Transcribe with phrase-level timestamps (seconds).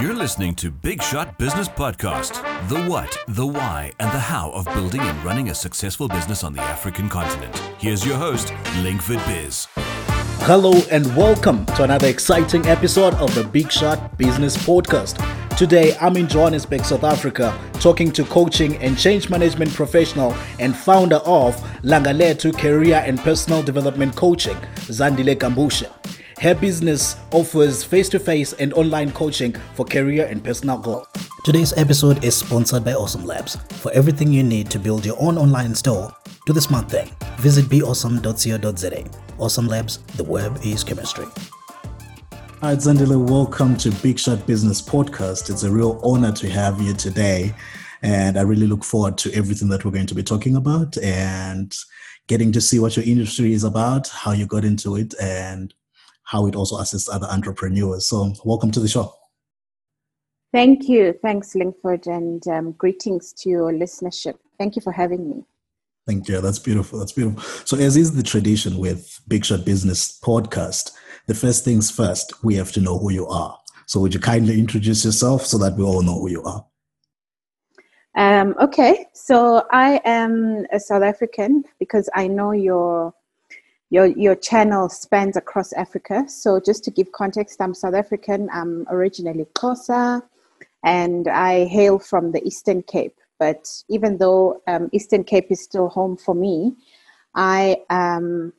[0.00, 4.64] You're listening to Big Shot Business Podcast the what, the why, and the how of
[4.66, 7.56] building and running a successful business on the African continent.
[7.78, 9.66] Here's your host, Linkford Biz.
[10.42, 15.18] Hello and welcome to another exciting episode of the Big Shot Business Podcast.
[15.56, 21.16] Today, I'm in Johannesburg, South Africa, talking to coaching and change management professional and founder
[21.24, 24.56] of Langaletu Career and Personal Development Coaching,
[24.86, 25.90] Zandile Gambusha.
[26.40, 31.08] Her business offers face to face and online coaching for career and personal growth.
[31.42, 33.56] Today's episode is sponsored by Awesome Labs.
[33.80, 36.14] For everything you need to build your own online store,
[36.46, 37.10] do the smart thing.
[37.38, 39.04] Visit beawesome.co.za.
[39.36, 41.24] Awesome Labs, the web is chemistry.
[42.62, 45.50] All right, Zandile, welcome to Big Shot Business Podcast.
[45.50, 47.52] It's a real honor to have you today.
[48.02, 51.74] And I really look forward to everything that we're going to be talking about and
[52.28, 55.74] getting to see what your industry is about, how you got into it, and
[56.28, 58.06] how it also assists other entrepreneurs.
[58.06, 59.14] So, welcome to the show.
[60.52, 61.14] Thank you.
[61.22, 64.34] Thanks, Linkford, and um, greetings to your listenership.
[64.58, 65.44] Thank you for having me.
[66.06, 66.42] Thank you.
[66.42, 66.98] That's beautiful.
[66.98, 67.42] That's beautiful.
[67.64, 70.92] So, as is the tradition with Big Shot Business Podcast,
[71.26, 73.58] the first things first, we have to know who you are.
[73.86, 76.64] So, would you kindly introduce yourself so that we all know who you are?
[78.16, 83.14] Um, okay, so I am a South African because I know your
[83.90, 86.24] your your channel spans across Africa.
[86.28, 88.48] So just to give context, I'm South African.
[88.52, 90.22] I'm originally Xhosa,
[90.84, 93.16] and I hail from the Eastern Cape.
[93.38, 96.76] But even though um, Eastern Cape is still home for me,
[97.34, 98.52] I um,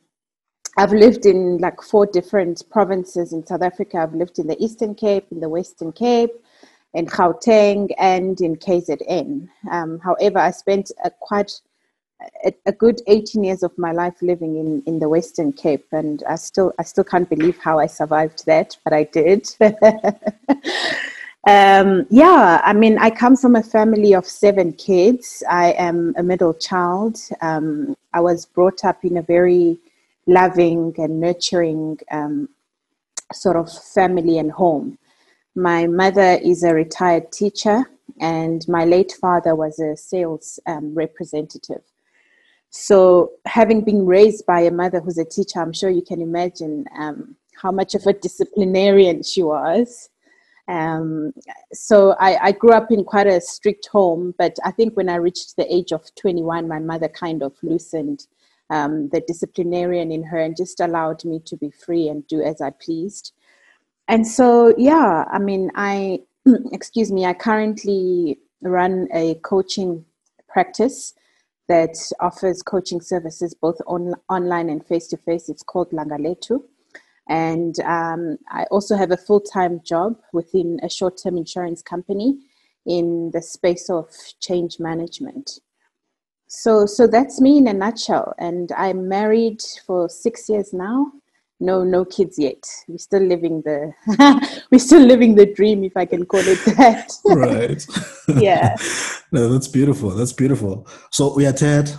[0.76, 3.98] I've lived in like four different provinces in South Africa.
[3.98, 6.30] I've lived in the Eastern Cape, in the Western Cape,
[6.94, 9.48] in Gauteng, and in KZN.
[9.70, 11.52] Um, however, I spent a quite
[12.66, 16.36] a, good 18 years of my life living in, in the Western Cape, and I
[16.36, 19.48] still I still can't believe how I survived that, but I did.
[21.46, 25.42] um, yeah, I mean, I come from a family of seven kids.
[25.48, 27.18] I am a middle child.
[27.40, 29.78] Um, I was brought up in a very
[30.26, 32.48] loving and nurturing um,
[33.32, 34.98] sort of family and home.
[35.54, 37.84] My mother is a retired teacher,
[38.20, 41.82] and my late father was a sales um, representative.
[42.70, 46.84] So, having been raised by a mother who's a teacher, I'm sure you can imagine
[46.96, 50.08] um, how much of a disciplinarian she was.
[50.68, 51.32] Um,
[51.72, 55.16] so, I, I, grew up in quite a strict home, but I think when I
[55.16, 58.28] reached the age of 21, my mother kind of loosened
[58.70, 62.60] um, the disciplinarian in her and just allowed me to be free and do as
[62.60, 63.32] I pleased.
[64.06, 66.20] And so, yeah, I mean, I,
[66.72, 70.04] excuse me, I currently run a coaching
[70.48, 71.14] practice
[71.70, 75.48] that offers coaching services both on, online and face to face.
[75.48, 76.58] It's called Langaletu.
[77.28, 82.40] And um, I also have a full time job within a short term insurance company
[82.86, 84.08] in the space of
[84.40, 85.60] change management.
[86.48, 88.34] So, so that's me in a nutshell.
[88.38, 91.12] And I'm married for six years now
[91.60, 92.66] no no kids yet.
[92.88, 93.92] We're still living the
[94.70, 97.12] we're still living the dream if i can call it that.
[97.24, 97.86] Right.
[98.42, 98.76] Yeah.
[99.32, 100.10] No that's beautiful.
[100.10, 100.88] That's beautiful.
[101.10, 101.90] So we are ted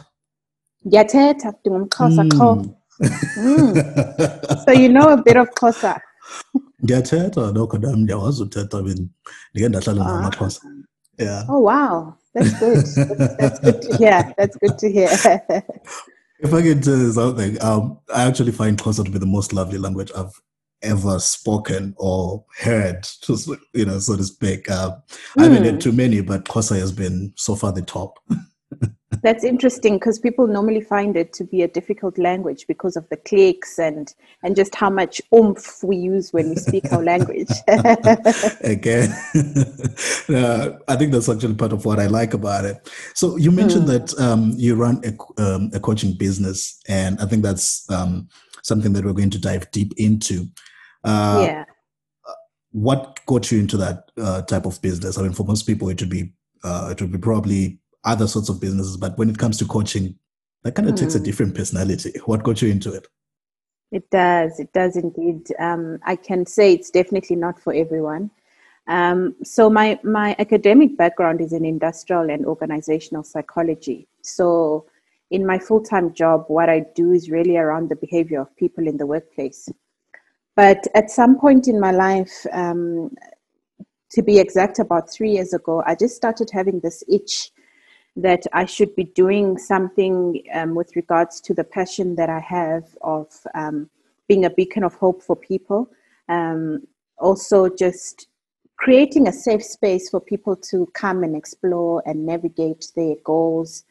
[0.85, 2.73] ngiyathetha ndingumxhosa mm.
[3.37, 4.65] mm.
[4.65, 6.01] so you know a bit of xhosa.
[6.83, 10.61] Ngiyathetha nokho nami ndiyakwazi uthetha ndike ndahlala namaxhosa
[11.17, 11.45] yeah.
[11.49, 12.13] Oh wow.
[12.33, 12.75] That's good.
[12.77, 14.33] That's, that's good to hear.
[14.37, 15.63] That's good to hear
[16.41, 19.53] if I can tell you something, um, I actually find Xhosa to be the most
[19.53, 20.33] lovely language I've
[20.81, 23.37] ever spoken or heard, to,
[23.73, 24.69] you know, so to speak.
[24.69, 25.41] Uh, mm.
[25.41, 25.79] I haven't heard hmm.
[25.79, 28.17] too many, but Xhosa has been so far the top.
[29.23, 33.17] That's interesting because people normally find it to be a difficult language because of the
[33.17, 37.49] clicks and and just how much oomph we use when we speak our language.
[38.61, 39.11] Again,
[40.29, 42.89] uh, I think that's actually part of what I like about it.
[43.13, 44.07] So you mentioned mm.
[44.07, 48.29] that um, you run a, um, a, coaching business, and I think that's um,
[48.63, 50.47] something that we're going to dive deep into.
[51.03, 51.65] Uh, yeah.
[52.71, 55.17] What got you into that uh, type of business?
[55.17, 56.31] I mean, for most people, it would be
[56.63, 60.17] uh, it would be probably other sorts of businesses, but when it comes to coaching,
[60.63, 60.99] that kind of mm.
[60.99, 61.23] takes a hmm.
[61.23, 62.13] different personality.
[62.25, 63.07] What got you into it?
[63.91, 64.59] It does.
[64.59, 65.47] It does indeed.
[65.59, 68.31] Um, I can say it's definitely not for everyone.
[68.87, 74.07] Um, so my my academic background is in industrial and organizational psychology.
[74.21, 74.85] So
[75.29, 78.87] in my full time job, what I do is really around the behavior of people
[78.87, 79.69] in the workplace.
[80.55, 83.15] But at some point in my life, um,
[84.11, 87.51] to be exact, about three years ago, I just started having this itch
[88.15, 92.83] that I should be doing something um, with regards to the passion that I have
[93.01, 93.89] of um,
[94.27, 95.89] being a beacon of hope for people.
[96.27, 96.87] Um,
[97.17, 98.27] also, just
[98.77, 103.85] creating a safe space for people to come and explore and navigate their goals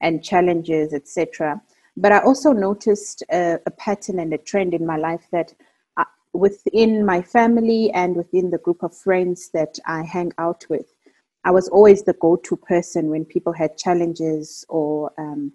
[0.00, 1.60] and challenges, etc.
[1.96, 5.52] But I also noticed a, a, pattern and a trend in my life that
[5.96, 10.94] uh, within my family and within the group of friends that I hang out with,
[11.46, 15.52] I was always the go to person when people had challenges or um,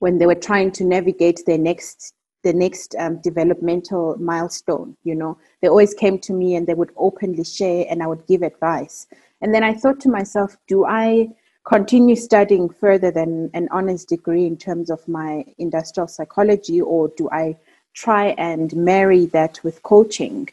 [0.00, 2.12] when they were trying to navigate their next
[2.44, 5.38] the next um, developmental milestone you know.
[5.62, 9.06] They always came to me and they would openly share and i would give advice.
[9.40, 11.28] And then i thought to myself do i
[11.64, 17.28] continue studying further than an honors degree in terms of my industrial psychology or do
[17.32, 17.56] i
[17.96, 20.48] try and marry that with coaching?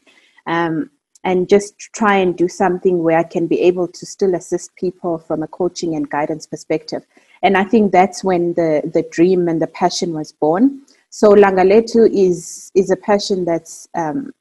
[0.47, 0.89] Um,
[1.23, 5.17] and just try and do something where i can be able to still assist people
[5.17, 7.05] from a coaching and guidance perspective
[7.41, 10.81] and i think that's when the the dream and the passion was born
[11.15, 14.33] so Langaletu is is a passion that's um,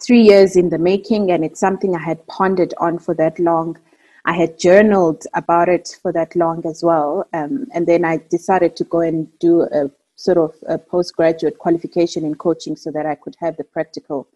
[0.00, 3.78] three years in the making, and it's something I had pondered on for that long.
[4.24, 8.76] I had journaled about it for that long as well, um, and then I decided
[8.76, 13.14] to go and do a sort of a postgraduate qualification in coaching so that I
[13.14, 14.26] could have the practical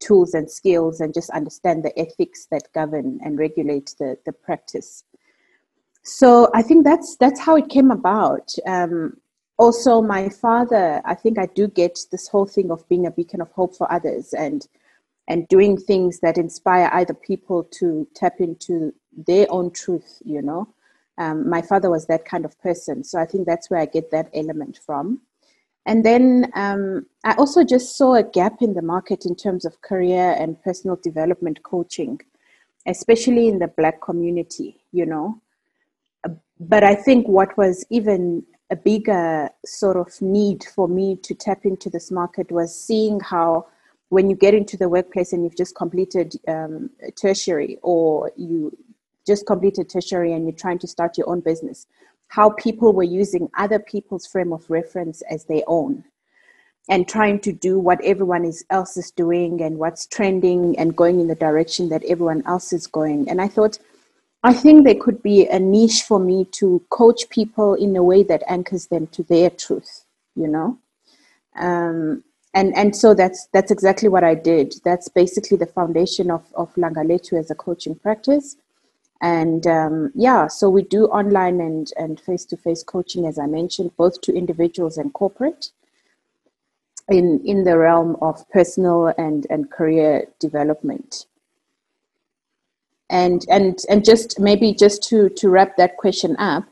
[0.00, 5.04] tools and skills and just understand the ethics that govern and regulate the, the practice.
[6.02, 8.52] So I think that's that's how it came about.
[8.66, 9.18] Um,
[9.58, 13.40] also my father i think i do get this whole thing of being a beacon
[13.40, 14.68] of hope for others and
[15.26, 18.94] and doing things that inspire other people to tap into
[19.26, 20.66] their own truth you know
[21.18, 24.10] um, my father was that kind of person so i think that's where i get
[24.10, 25.20] that element from
[25.88, 29.80] and then um, i also just saw a gap in the market in terms of
[29.82, 32.20] career and personal development coaching
[32.86, 35.40] especially in the black community you know?
[36.60, 41.64] But i think what was even a bigger sort of need for me to tap
[41.64, 43.66] into this market was seeing how
[44.10, 46.90] when you get into the workplace and you've just completed um,
[47.20, 48.76] tertiary or you
[49.26, 51.86] just completed tertiary and you're trying to start your own business
[52.28, 56.04] how people were using other people's frame of reference as their own
[56.90, 61.28] and trying to do what everyone else is doing and what's trending and going in
[61.28, 63.78] the direction that everyone else is going and i thought
[64.44, 68.22] I think there could be a niche for me to coach people in a way
[68.22, 70.04] that anchors them to their truth,
[70.36, 70.78] you know.
[71.56, 72.22] Um,
[72.54, 74.74] and and so that's that's exactly what I did.
[74.84, 78.56] That's basically the foundation of of Langaletu as a coaching practice.
[79.20, 83.46] And um, yeah, so we do online and and face to face coaching, as I
[83.46, 85.70] mentioned, both to individuals and corporate.
[87.08, 91.26] In in the realm of personal and and career development
[93.10, 96.64] and and and just maybe just to to wrap that question up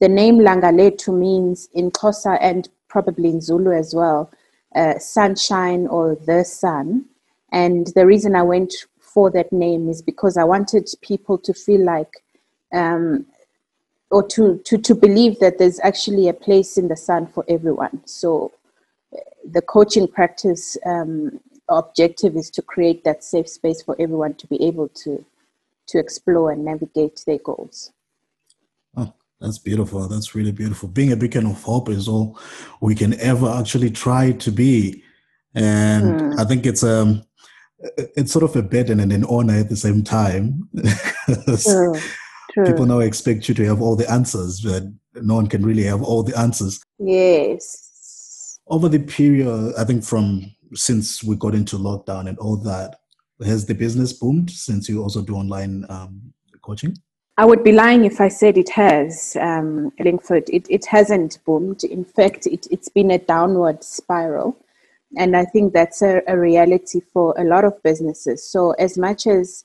[0.00, 4.30] the name langaletu means in Xhosa and probably in zulu as well
[4.74, 7.04] uh, sunshine or the sun
[7.52, 8.72] and the reason i went
[9.12, 12.24] for that name is because i wanted people to feel like
[12.72, 13.26] um,
[14.10, 18.00] or to, to to believe that there's actually a place in the sun for everyone
[18.06, 18.52] so
[19.14, 24.46] uh, the coaching practice um, objective is to create that safe space for everyone to
[24.46, 25.24] be able to
[25.86, 27.92] to explore and navigate their goals.
[28.96, 30.06] Oh, that's beautiful.
[30.08, 30.88] That's really beautiful.
[30.88, 32.38] Being a beacon of hope is all
[32.80, 35.02] we can ever actually try to be.
[35.54, 36.38] And mm.
[36.38, 37.24] I think it's um
[38.16, 40.68] it's sort of a burden and an honor at the same time.
[41.62, 41.94] True.
[42.52, 42.66] True.
[42.66, 46.02] People now expect you to have all the answers, but no one can really have
[46.02, 46.82] all the answers.
[46.98, 48.58] Yes.
[48.66, 52.98] Over the period, I think from since we got into lockdown and all that,
[53.44, 56.96] has the business boomed since you also do online um, coaching?
[57.38, 60.48] I would be lying if I said it has, um, Linkford.
[60.50, 61.82] It, it hasn't boomed.
[61.82, 64.56] In fact, it, it's been a downward spiral.
[65.16, 68.44] And I think that's a, a reality for a lot of businesses.
[68.44, 69.64] So, as much as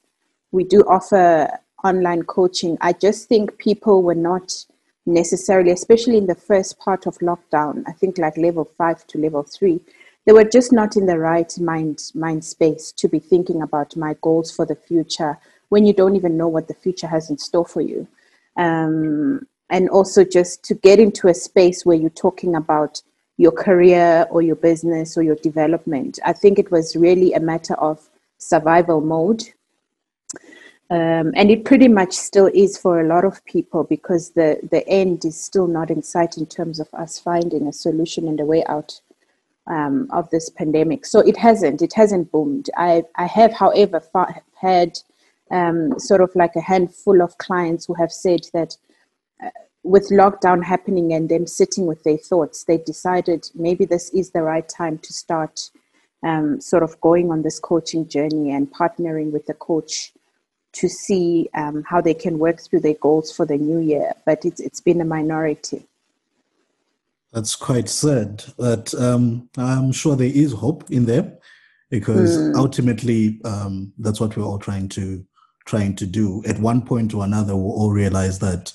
[0.51, 1.50] we do offer
[1.84, 4.66] online coaching, I just think people were not
[5.06, 9.44] necessarily, especially in the first part of lockdown, I think like level five to level
[9.44, 9.80] three,
[10.27, 14.16] they were just not in the right mind mind space to be thinking about my
[14.22, 15.38] goals for the future
[15.70, 18.08] when you don't even know what the future has in store for you
[18.58, 23.01] um, and also just to get into a space where you're talking about
[23.38, 27.75] your career or your business or your development i think it was really a matter
[27.75, 29.44] of survival mode
[30.89, 34.88] um, and it pretty much still is for a lot of people because the, the
[34.88, 38.46] end is still not in sight in terms of us finding a solution and a
[38.46, 39.01] way out
[39.67, 41.06] um, of this pandemic.
[41.06, 42.70] So it hasn't, it hasn't boomed.
[42.77, 44.98] I, I have, however, fa- had
[45.51, 48.77] um, sort of like a handful of clients who have said that
[49.84, 54.41] with lockdown happening and them sitting with their thoughts, they decided maybe this is the
[54.41, 55.69] right time to start
[56.24, 60.12] um, sort of going on this coaching journey and partnering with the coach
[60.74, 64.13] to see um, how they can work through their goals for the new year.
[64.25, 65.86] But it's it's been a minority.
[67.34, 71.38] That's quite sad, but um, I'm sure there is hope in there
[71.89, 72.55] because mm.
[72.55, 75.25] ultimately um, that's what we're all trying to
[75.65, 76.43] trying to do.
[76.46, 78.74] At one point or another, we'll all realize that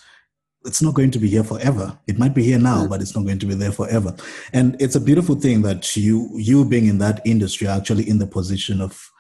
[0.65, 1.99] it's not going to be here forever.
[2.07, 2.89] It might be here now, mm.
[2.89, 4.15] but it's not going to be there forever.
[4.53, 8.19] And it's a beautiful thing that you you being in that industry are actually in
[8.19, 9.11] the position of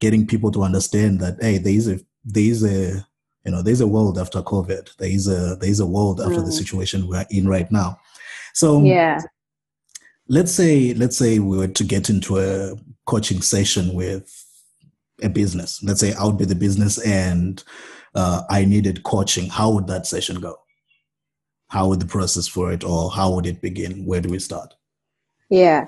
[0.00, 3.06] getting people to understand that hey, there is a there is a
[3.44, 4.96] you know there's a world after COVID.
[4.96, 6.44] There is a there is a world after mm.
[6.44, 7.98] the situation we're in right now.
[8.54, 9.20] So yeah.
[10.28, 14.32] Let's say let's say we were to get into a coaching session with
[15.22, 15.82] a business.
[15.82, 17.62] Let's say I would be the business and
[18.14, 19.48] uh, I needed coaching.
[19.48, 20.56] How would that session go?
[21.70, 24.04] How would the process for it or how would it begin?
[24.04, 24.74] Where do we start?
[25.48, 25.86] Yeah.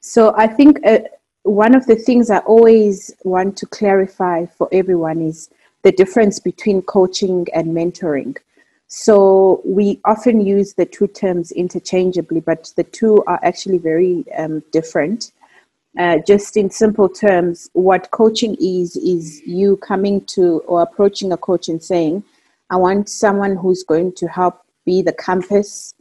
[0.00, 1.00] So i think uh,
[1.42, 5.50] one of the things i always want to clarify for everyone is
[5.82, 8.36] the difference between coaching and mentoring.
[8.88, 14.62] So we often use the two terms interchangeably but the two are actually very um,
[14.72, 15.32] different.
[15.98, 21.36] Uh, just in simple terms what coaching is is you coming to or approaching a
[21.36, 22.22] coach and saying
[22.70, 25.94] i want someone who's going to help be the compass,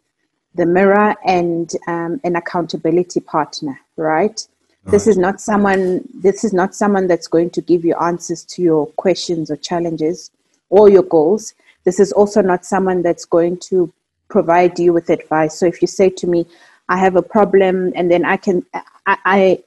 [0.55, 4.47] the mirror, and um, an accountability partner, right?
[4.85, 6.07] This is not someone.
[6.13, 10.31] This is not someone that's going to give you answers to your questions or challenges
[10.69, 11.53] or your goals.
[11.83, 13.91] This is also not someone that's going to
[14.29, 15.59] provide you with advice.
[15.59, 16.47] So if you say to me,
[16.87, 19.63] "I have a problem," and then I can, I, I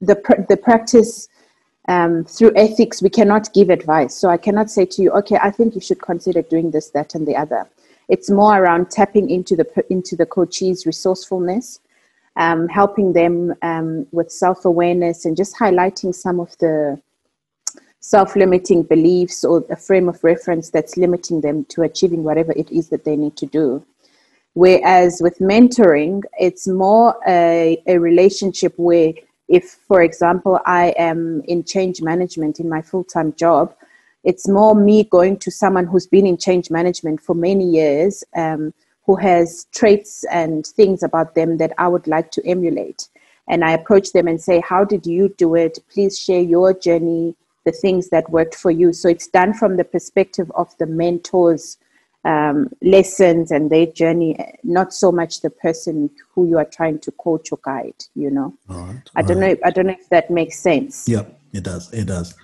[0.00, 0.16] the
[0.48, 1.28] the practice
[1.88, 4.14] um, through ethics, we cannot give advice.
[4.14, 7.14] So I cannot say to you, okay, I think you should consider doing this, that,
[7.14, 7.68] and the other.
[8.10, 11.80] It's more around tapping into the into the coachee's resourcefulness,
[12.36, 17.00] um, helping them um, with self awareness, and just highlighting some of the
[18.00, 22.70] self limiting beliefs or a frame of reference that's limiting them to achieving whatever it
[22.70, 23.84] is that they need to do.
[24.54, 29.12] Whereas with mentoring, it's more a, a relationship where
[29.48, 33.74] if, for example, I am in change management in my full time job,
[34.24, 38.74] it's more me going to someone who's been in change management for many years, um,
[39.06, 43.08] who has traits and things about them that I would like to emulate.
[43.48, 45.78] And I approach them and say, How did you do it?
[45.92, 47.34] Please share your journey,
[47.64, 48.92] the things that worked for you.
[48.92, 51.78] So it's done from the perspective of the mentors.
[52.22, 57.10] Um, lessons and their journey, not so much the person who you are trying to
[57.12, 57.94] coach or guide.
[58.14, 59.58] You know, right, I don't right.
[59.58, 59.66] know.
[59.66, 61.08] I don't know if that makes sense.
[61.08, 61.22] Yeah,
[61.54, 61.90] it does.
[61.94, 62.34] It does.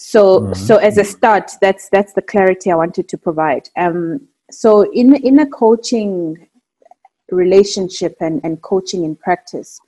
[0.00, 0.52] So, mm-hmm.
[0.52, 3.68] so as a start, that's that's the clarity I wanted to provide.
[3.76, 6.46] Um, so, in in a coaching
[7.32, 9.80] relationship and, and coaching in practice,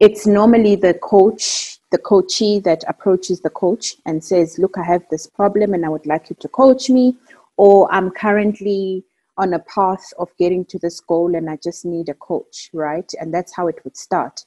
[0.00, 5.04] it's normally the coach, the coachee that approaches the coach and says, "Look, I have
[5.08, 7.16] this problem, and I would like you to coach me,"
[7.56, 9.04] or "I'm currently."
[9.38, 13.10] on a path of getting to this goal and I just need a coach, right?
[13.18, 14.44] And that's how it would start.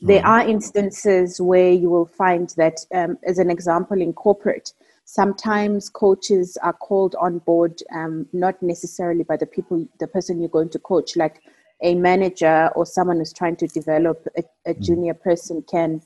[0.00, 0.26] There mm.
[0.26, 4.72] are instances where you will find that, um, as an example, in corporate,
[5.04, 10.48] sometimes coaches are called on board, um, not necessarily by the people, the person you're
[10.48, 11.42] going to coach, like
[11.82, 14.82] a manager or someone who's trying to develop a, a mm.
[14.82, 16.02] junior person can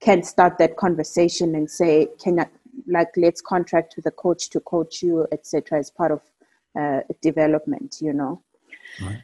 [0.00, 2.46] can start that conversation and say, "Can I,
[2.86, 6.22] like let's contract with a coach to coach you, etc." As part of
[6.78, 8.42] uh, development, you know.
[9.00, 9.22] Right.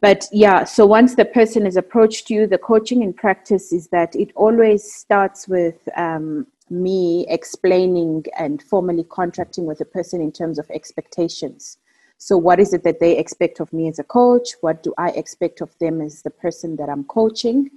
[0.00, 4.14] But yeah, so once the person has approached you, the coaching in practice is that
[4.14, 10.58] it always starts with um, me explaining and formally contracting with the person in terms
[10.58, 11.78] of expectations.
[12.18, 14.50] So, what is it that they expect of me as a coach?
[14.60, 17.70] What do I expect of them as the person that I'm coaching?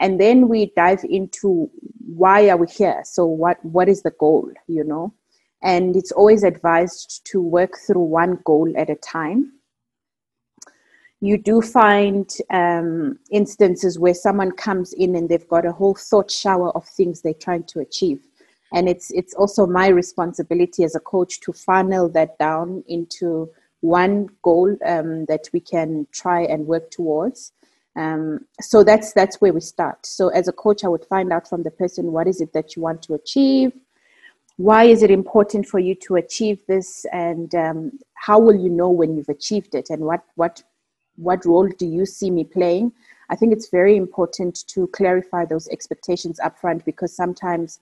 [0.00, 1.70] And then we dive into
[2.06, 3.02] why are we here?
[3.04, 4.50] So, what what is the goal?
[4.66, 5.12] You know,
[5.62, 9.52] and it's always advised to work through one goal at a time
[11.20, 16.30] you do find um, instances where someone comes in and they've got a whole thought
[16.30, 18.20] shower of things they're trying to achieve.
[18.72, 24.28] And it's it's also my responsibility as a coach to funnel that down into one
[24.42, 27.52] goal um, that we can try and work towards.
[27.94, 30.04] Um, so that's that's where we start.
[30.04, 32.76] So as a coach i would find out from the person what is it that
[32.76, 33.72] you want to achieve?
[34.58, 37.06] Why is it important for you to achieve this?
[37.12, 39.88] And um, how will you know when you've achieved it?
[39.90, 40.62] And what what
[41.16, 42.92] what role do you see me playing?
[43.28, 47.80] I think it's very important to clarify those expectations upfront because sometimes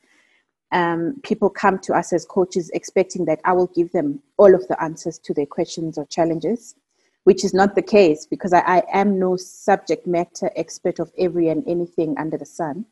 [0.73, 4.67] um, people come to us as coaches expecting that I will give them all of
[4.69, 6.75] the answers to their questions or challenges.
[7.25, 11.49] which is not the case because I, I am no subject matter expert of every
[11.49, 12.85] and anything under the sun.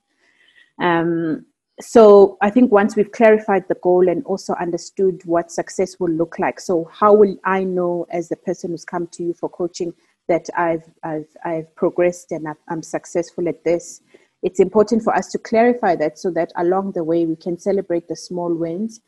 [0.81, 1.47] Um,
[1.81, 6.39] so I think once we've clarified the goal and also understood what success will look
[6.39, 9.95] like, so how will I know as the person who's come to you for coaching
[10.33, 14.01] that I've I've I've progressed and i am successful at this?
[14.43, 18.09] It's important for us to clarify that so that along the way we can celebrate
[18.09, 19.01] the small wins,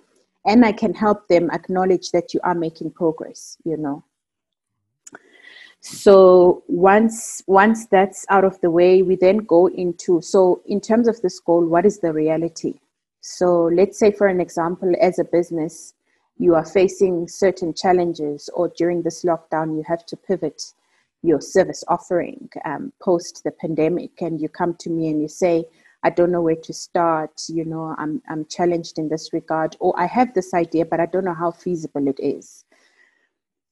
[0.45, 3.57] and I can help them acknowledge that you are making progress.
[3.65, 4.05] You know.
[5.81, 11.09] So once once that's out of the way, we then go into so in terms
[11.09, 12.75] of this goal, what is the reality?
[13.21, 13.47] So
[13.81, 15.95] let's say for an example, as a business,
[16.37, 20.61] you are facing certain challenges, or during this lockdown, you have to pivot
[21.25, 25.65] your service offering um, post the pandemic, and you come to me and you say,
[26.03, 27.41] I don't know where to start.
[27.49, 31.07] You know, I'm I'm challenged in this regard, or I have this idea, but I
[31.07, 32.67] don't know how feasible it is.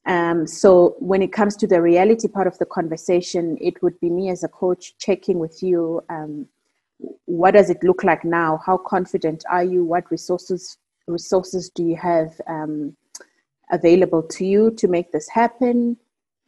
[0.06, 4.10] Um, so when it comes to the reality part of the conversation, it would be
[4.10, 6.02] me as a coach checking with you.
[6.08, 6.48] Um,
[7.26, 8.60] what does it look like now?
[8.64, 9.84] How confident are you?
[9.84, 12.96] What resources resources do you have um,
[13.70, 15.98] available to you to make this happen?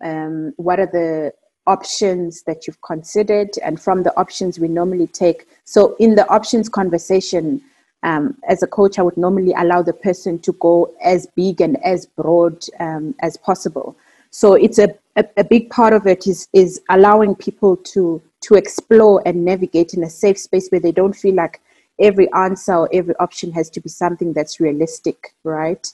[0.05, 1.33] Um, what are the
[1.67, 3.51] options that you've considered?
[3.65, 5.49] And from the options, we normally take.
[5.65, 7.63] So in the options conversation,
[8.05, 11.83] um, as a coach, I would normally allow the person to go as big and
[11.83, 13.97] as broad um, as possible.
[14.31, 18.55] So it's a, a, a, big part of it is is allowing people to to
[18.57, 21.61] explore and navigate in a safe space where they don't feel like
[21.99, 25.87] every answer or every option has to be something that's realistic, right?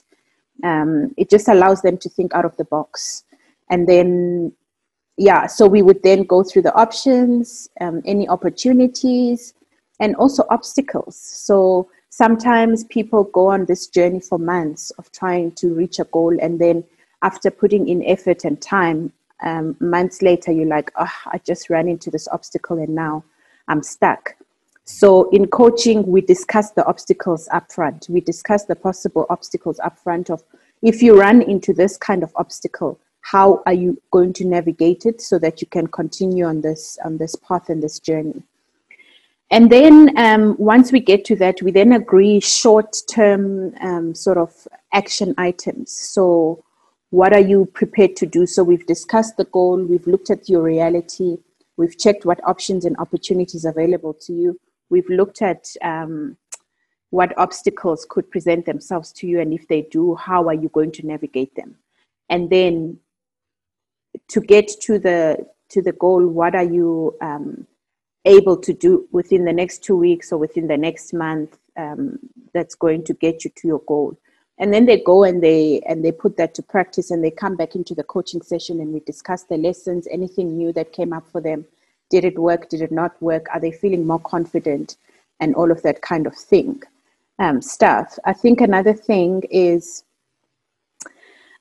[0.63, 3.23] Um, it just allows them to think out of the box,
[3.71, 4.53] and then
[5.17, 5.47] yeah.
[5.47, 9.53] So we would then go through the options, um, any opportunities,
[9.99, 11.15] and also obstacles.
[11.15, 16.37] So sometimes people go on this journey for months of trying to reach a goal
[16.41, 16.83] and then
[17.23, 19.11] after putting in effort and time
[19.43, 23.23] um, months later you're like oh i just ran into this obstacle and now
[23.69, 24.35] i'm stuck
[24.83, 29.97] so in coaching we discuss the obstacles up front we discuss the possible obstacles up
[29.97, 30.43] front of
[30.81, 35.21] if you run into this kind of obstacle how are you going to navigate it
[35.21, 38.43] so that you can continue on this on this path and this journey
[39.51, 44.37] and then um, once we get to that, we then agree short term um, sort
[44.37, 45.91] of action items.
[45.91, 46.63] So,
[47.09, 48.47] what are you prepared to do?
[48.47, 51.37] So, we've discussed the goal, we've looked at your reality,
[51.75, 54.57] we've checked what options and opportunities available to you,
[54.89, 56.37] we've looked at um,
[57.09, 60.93] what obstacles could present themselves to you, and if they do, how are you going
[60.93, 61.75] to navigate them?
[62.29, 62.99] And then
[64.29, 67.65] to get to the to the goal, what are you um,
[68.25, 72.19] able to do within the next two weeks or within the next month um,
[72.53, 74.17] that's going to get you to your goal?
[74.57, 77.55] And then they go and they and they put that to practice and they come
[77.55, 81.27] back into the coaching session and we discuss the lessons anything new that came up
[81.31, 81.65] for them.
[82.09, 82.69] Did it work?
[82.69, 83.47] Did it not work?
[83.53, 84.97] Are they feeling more confident?
[85.39, 86.83] And all of that kind of thing
[87.39, 88.19] um, stuff.
[88.25, 90.03] I think another thing is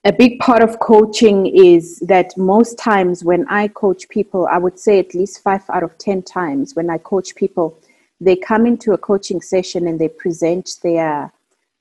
[0.05, 4.79] a big part of coaching is that most times when I coach people, I would
[4.79, 7.79] say at least five out of 10 times when I coach people,
[8.19, 11.33] they come into a coaching session and they present their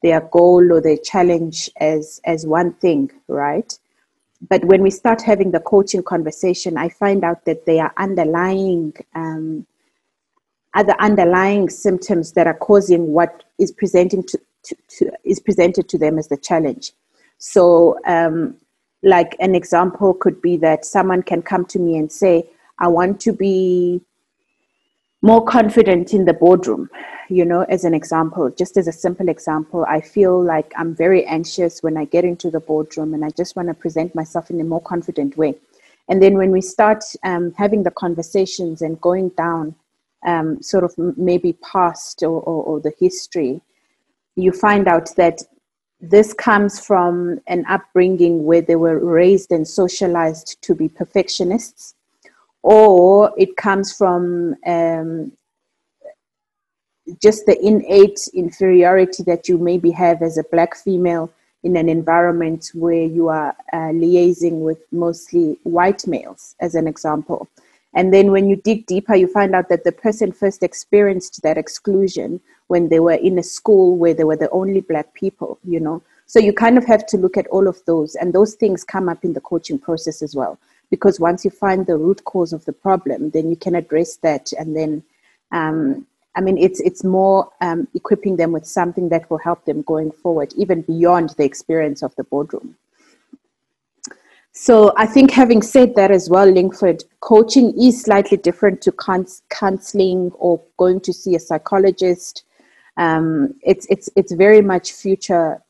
[0.01, 3.77] their goal or their challenge as as one thing, right?
[4.49, 8.93] But when we start having the coaching conversation, I find out that they are underlying
[9.15, 9.65] um,
[10.73, 15.97] other underlying symptoms that are causing what is presenting to, to, to is presented to
[15.97, 16.93] them as the challenge.
[17.39, 18.55] So, um,
[19.01, 22.49] like an example could be that someone can come to me and say,
[22.79, 24.01] I want to be
[25.21, 26.89] more confident in the boardroom.
[27.29, 31.25] You know, as an example, just as a simple example, I feel like I'm very
[31.25, 34.59] anxious when I get into the boardroom and I just want to present myself in
[34.59, 35.55] a more confident way.
[36.09, 39.75] And then when we start um, having the conversations and going down
[40.25, 43.61] um, sort of maybe past or, or, or the history,
[44.35, 45.43] you find out that
[46.01, 51.95] this comes from an upbringing where they were raised and socialized to be perfectionists,
[52.63, 55.31] or it comes from um,
[57.21, 61.31] just the innate inferiority that you maybe have as a black female
[61.63, 67.47] in an environment where you are uh, liaising with mostly white males, as an example.
[67.93, 71.57] And then when you dig deeper, you find out that the person first experienced that
[71.57, 75.79] exclusion when they were in a school where they were the only black people, you
[75.79, 76.01] know.
[76.27, 79.09] So you kind of have to look at all of those, and those things come
[79.09, 80.59] up in the coaching process as well.
[80.91, 84.51] Because once you find the root cause of the problem, then you can address that,
[84.53, 85.03] and then,
[85.51, 89.81] um, I mean, it's it's more um, equipping them with something that will help them
[89.81, 92.75] going forward, even beyond the experience of the boardroom.
[94.51, 98.93] So I think having said that as well, Linkford, coaching is slightly different to
[99.49, 102.43] counseling or going to see a psychologist.
[102.97, 105.61] Um, it's it's it's very much future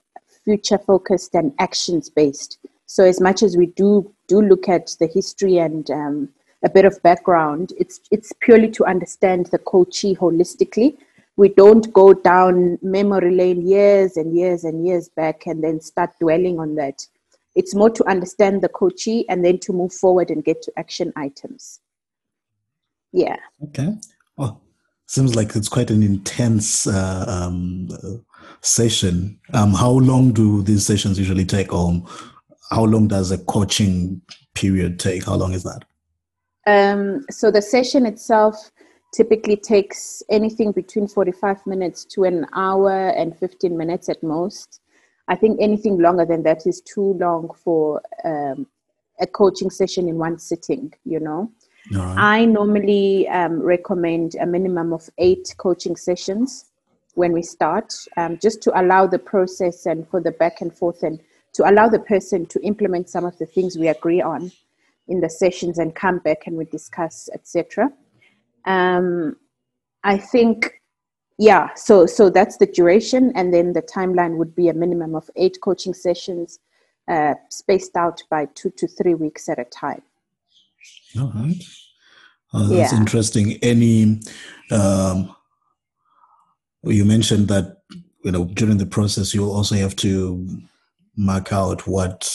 [0.44, 2.58] future focused and actions based.
[2.86, 6.30] So as much as we do do look at the history and um,
[6.64, 10.98] a bit of background, it's it's purely to understand the coachee holistically.
[11.36, 16.12] We don't go down memory lane years and years and years back and then start
[16.20, 17.06] dwelling on that
[17.56, 21.12] it's more to understand the coachee and then to move forward and get to action
[21.16, 21.80] items.
[23.12, 23.38] Yeah.
[23.64, 23.94] Okay.
[24.38, 24.60] Oh,
[25.08, 27.90] seems like it's quite an intense uh, um,
[28.62, 29.40] session.
[29.54, 31.74] Um, how long do these sessions usually take?
[31.74, 32.04] Or
[32.70, 34.22] how long does a coaching
[34.54, 35.26] period take?
[35.26, 35.86] How long is that?
[36.68, 38.72] Um, so the session itself
[39.14, 44.82] typically takes anything between 45 minutes to an hour and 15 minutes at most.
[45.30, 48.66] I think anything longer than that is too long for um,
[49.22, 51.52] a coaching session in one sitting, you know.
[51.94, 52.16] Right.
[52.18, 56.66] I normally um, recommend a minimum of eight coaching sessions
[57.14, 61.04] when we start, um, just to allow the process and for the back and forth
[61.04, 61.20] and
[61.54, 64.52] to allow the person to implement some of the things we agree on
[65.08, 67.92] in the sessions and come back and we discuss, etc.
[68.66, 69.36] Um,
[70.04, 70.79] I think
[71.40, 75.30] yeah so so that's the duration and then the timeline would be a minimum of
[75.38, 76.60] eight coaching sessions
[77.08, 80.02] uh, spaced out by two to three weeks at a time
[81.20, 81.64] all right
[82.54, 83.00] oh, that's yeah.
[83.00, 84.20] interesting any
[84.72, 85.34] um,
[86.84, 87.78] you mentioned that
[88.24, 90.46] you know during the process you'll also have to
[91.16, 92.30] mark out what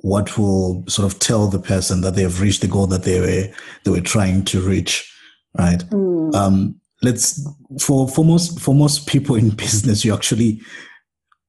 [0.00, 3.20] what will sort of tell the person that they have reached the goal that they
[3.20, 5.12] were they were trying to reach
[5.58, 6.34] right mm.
[6.34, 7.46] um, let's
[7.80, 10.60] for for most for most people in business you actually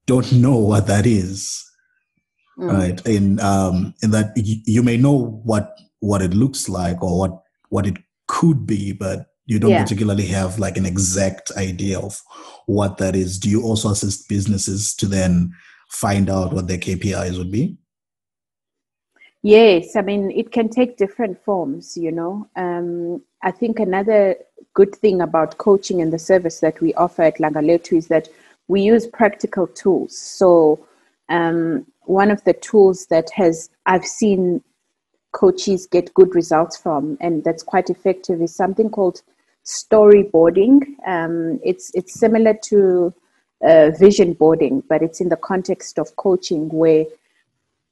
[0.06, 1.66] don't know what that is
[2.58, 2.72] mm.
[2.72, 7.44] right in um in that you may know what what it looks like or what
[7.70, 9.82] what it could be but you don't yeah.
[9.82, 12.22] particularly have like an exact idea of
[12.68, 15.52] what that is do you also assist businesses to then
[15.90, 17.76] find out what their kpis would be
[19.42, 22.50] Yes, I mean, it can take different forms, you know.
[22.58, 24.36] Um, I think another
[24.74, 28.30] good thing about coaching and the service that we offer at Langaletu is that
[28.68, 30.18] we use practical tools.
[30.18, 30.86] So,
[31.30, 34.64] um, one of the tools that has I've seen
[35.32, 39.22] coaches get good results from, and that's quite effective, is something called
[39.66, 40.96] storyboarding.
[41.06, 43.14] Um, it's it's similar to
[43.64, 47.06] uh, vision boarding, but it's in the context of coaching where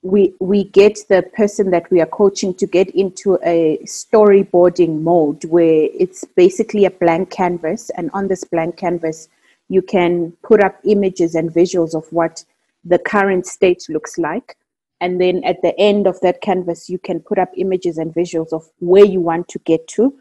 [0.04, 5.44] we we get the person that we are coaching to get into a storyboarding mode
[5.46, 9.28] where it's basically a blank canvas and on this blank canvas
[9.70, 12.44] you can put up images and visuals of what
[12.84, 14.56] the current state looks like.
[15.00, 18.54] And then at the end of that canvas you can put up images and visuals
[18.54, 20.14] of where you want to get to.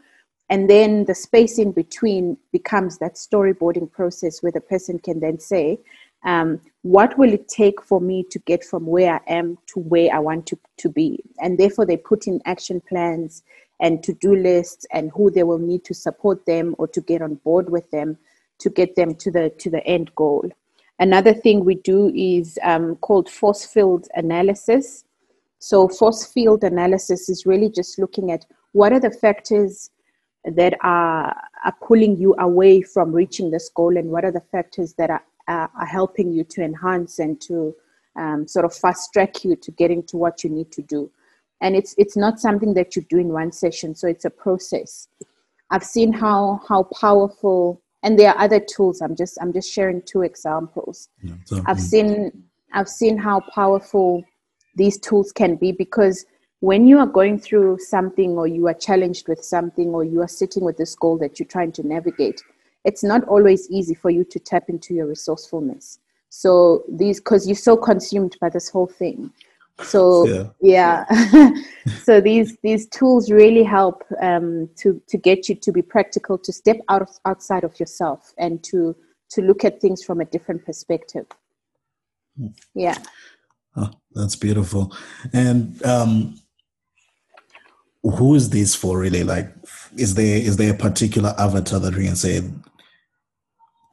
[0.49, 5.39] And then the space in between becomes that storyboarding process where the person can then
[5.39, 5.79] say
[6.23, 10.13] um, what will it take for me to get from where I am to where
[10.13, 11.23] I want to, to be?
[11.39, 13.43] And therefore, they put in action plans
[13.79, 17.21] and to do lists and who they will need to support them or to get
[17.21, 18.17] on board with them
[18.59, 20.49] to get them to the to the end goal.
[20.99, 25.03] Another thing we do is um, called force field analysis.
[25.59, 29.91] So, force field analysis is really just looking at what are the factors
[30.45, 34.93] that are, are pulling you away from reaching this goal and what are the factors
[34.93, 37.75] that are uh, are helping you to enhance and to
[38.17, 41.11] um, sort of fast track you to getting to what you need to do.
[41.61, 45.07] And it's it's not something that you do in one session, so it's a process.
[45.71, 49.01] I've seen how how powerful, and there are other tools.
[49.01, 51.09] I'm just I'm just sharing two examples.
[51.23, 51.33] Yeah,
[51.65, 51.81] I've mm.
[51.81, 54.23] seen I've seen how powerful
[54.75, 56.25] these tools can be because
[56.59, 60.27] when you are going through something or you are challenged with something or you are
[60.27, 62.41] sitting with this goal that you're trying to navigate
[62.83, 65.99] it's not always easy for you to tap into your resourcefulness.
[66.29, 69.31] So these, because you're so consumed by this whole thing.
[69.83, 70.27] So
[70.61, 71.53] yeah, yeah.
[72.03, 76.51] so these these tools really help um, to to get you to be practical, to
[76.51, 78.95] step out of, outside of yourself, and to
[79.29, 81.27] to look at things from a different perspective.
[82.37, 82.47] Hmm.
[82.73, 82.97] Yeah.
[83.75, 84.95] Oh, that's beautiful.
[85.33, 86.39] And um,
[88.11, 89.23] who is this for really?
[89.23, 89.53] Like,
[89.97, 92.41] is there is there a particular avatar that we can say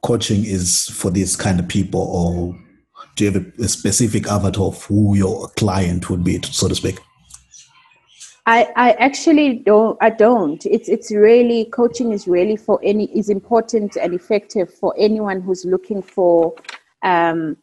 [0.03, 2.57] coaching is for these kind of people, or
[3.15, 6.75] do you have a, a specific avatar of who your client would be, so to
[6.75, 6.99] speak?
[8.47, 10.63] I, I actually don't I don't.
[10.65, 15.65] It's it's really coaching is really for any is important and effective for anyone who's
[15.65, 16.53] looking for
[17.01, 17.57] um,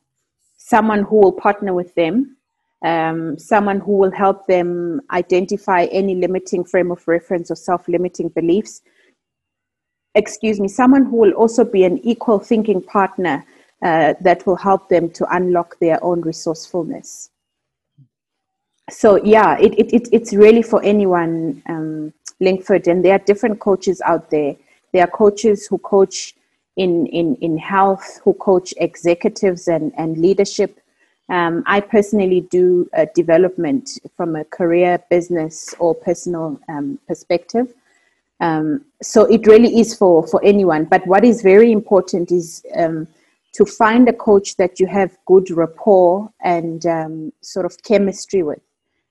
[0.56, 2.36] someone who will partner with them
[2.82, 8.28] um, someone who will help them identify any limiting frame of reference or self limiting
[8.28, 8.82] beliefs.
[10.14, 13.44] Excuse me, someone who will also be an equal thinking partner
[13.82, 17.30] uh, that will help them to unlock their own resourcefulness.
[18.90, 23.60] So, yeah, it, it, it it's really for anyone, um, Linkford, and there are different
[23.60, 24.56] coaches out there.
[24.92, 26.34] There are coaches who coach
[26.76, 30.78] in, in, in health, who coach executives and, and leadership.
[31.28, 37.72] Um, I personally do uh, development from a career, business, or personal um, perspective.
[38.40, 40.84] Um, so it really is for, for anyone.
[40.84, 43.06] But what is very important is um,
[43.52, 48.60] to find a coach that you have good rapport and um, sort of chemistry with.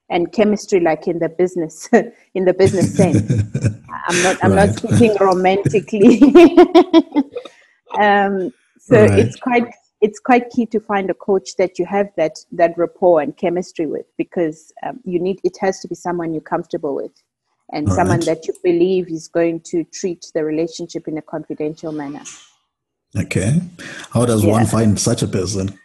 [0.10, 1.88] And chemistry, like in the business,
[2.34, 3.22] in the business sense.
[4.08, 4.44] I'm not.
[4.44, 4.68] I'm right.
[4.68, 6.22] not speaking romantically.
[7.98, 9.20] um, so right.
[9.20, 13.22] it's quite it's quite key to find a coach that you have that that rapport
[13.22, 17.12] and chemistry with because um, you need it has to be someone you're comfortable with
[17.72, 18.26] and All someone right.
[18.26, 22.24] that you believe is going to treat the relationship in a confidential manner
[23.16, 23.62] okay
[24.12, 24.52] how does yeah.
[24.52, 25.78] one find such a person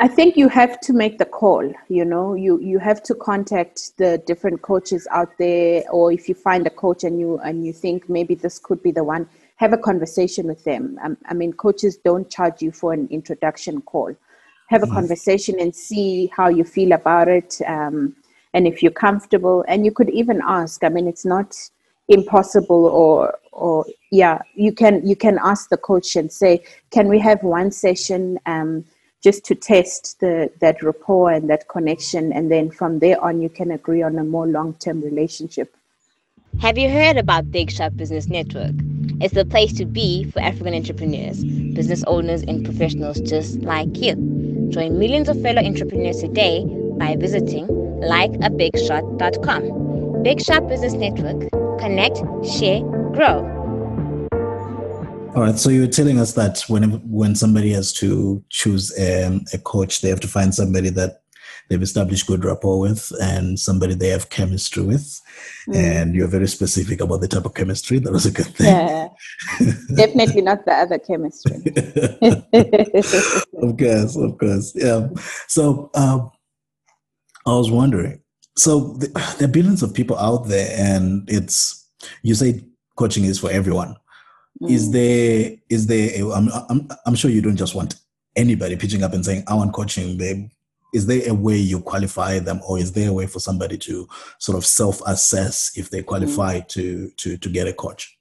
[0.00, 1.72] I think you have to make the call.
[1.88, 6.34] You know, you you have to contact the different coaches out there, or if you
[6.34, 9.28] find a coach and you and you think maybe this could be the one,
[9.62, 10.98] have a conversation with them.
[11.04, 14.12] Um, I mean, coaches don't charge you for an introduction call.
[14.70, 14.94] Have a mm.
[14.98, 18.16] conversation and see how you feel about it, um,
[18.54, 19.64] and if you're comfortable.
[19.68, 20.82] And you could even ask.
[20.82, 21.48] I mean, it's not
[22.08, 26.52] impossible or or yeah you can you can ask the coach and say
[26.90, 28.84] can we have one session um,
[29.22, 33.48] just to test the that rapport and that connection and then from there on you
[33.48, 35.76] can agree on a more long-term relationship
[36.60, 38.72] have you heard about big shot business network?
[39.20, 44.14] It's the place to be for african entrepreneurs business owners and professionals just like you.
[44.70, 46.64] Join millions of fellow entrepreneurs today
[46.98, 51.50] by visiting likeabigshot.com big shot business network.
[51.80, 52.80] Connect share
[53.12, 53.48] grow.
[55.34, 55.58] All right.
[55.58, 60.00] So you were telling us that when when somebody has to choose um, a coach,
[60.00, 61.21] they have to find somebody that
[61.68, 65.20] they've established good rapport with and somebody they have chemistry with.
[65.68, 65.76] Mm.
[65.76, 67.98] And you're very specific about the type of chemistry.
[67.98, 68.66] That was a good thing.
[68.66, 69.08] Yeah.
[69.94, 71.56] Definitely not the other chemistry.
[73.62, 74.72] of course, of course.
[74.74, 75.08] Yeah.
[75.48, 76.30] So um,
[77.46, 78.20] I was wondering.
[78.56, 81.88] So the, there are billions of people out there, and it's
[82.22, 82.62] you say
[82.96, 83.96] coaching is for everyone
[84.68, 84.92] is mm.
[84.92, 87.96] there is there a, I'm, I'm i'm sure you don't just want
[88.36, 90.50] anybody pitching up and saying i want coaching babe
[90.92, 94.08] is there a way you qualify them or is there a way for somebody to
[94.38, 96.68] sort of self-assess if they qualify mm.
[96.68, 98.16] to to to get a coach?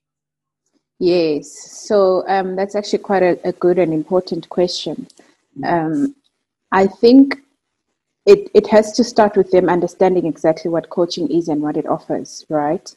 [1.00, 1.88] Yes.
[1.88, 5.08] So um, that's actually quite a, a, good and important question.
[5.66, 6.16] Um,
[6.72, 7.38] i think
[8.26, 11.88] it, it has to start with them understanding exactly what coaching is and what it
[11.88, 12.96] offers right.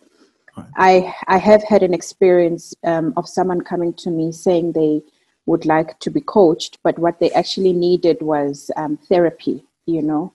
[0.77, 5.03] I I have had an experience um, of someone coming to me saying they
[5.47, 9.65] would like to be coached, but what they actually needed was um, therapy.
[9.87, 10.35] You know,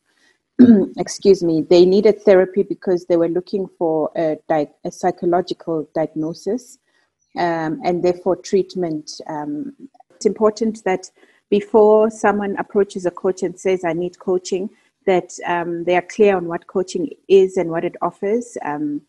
[0.97, 6.77] excuse me, they needed therapy because they were looking for a, di- a psychological diagnosis
[7.37, 9.21] um, and therefore treatment.
[9.27, 9.73] Um,
[10.15, 11.09] it's important that
[11.49, 14.69] before someone approaches a coach and says, "I need coaching,"
[15.05, 18.57] that um, they are clear on what coaching is and what it offers.
[18.63, 19.01] Um,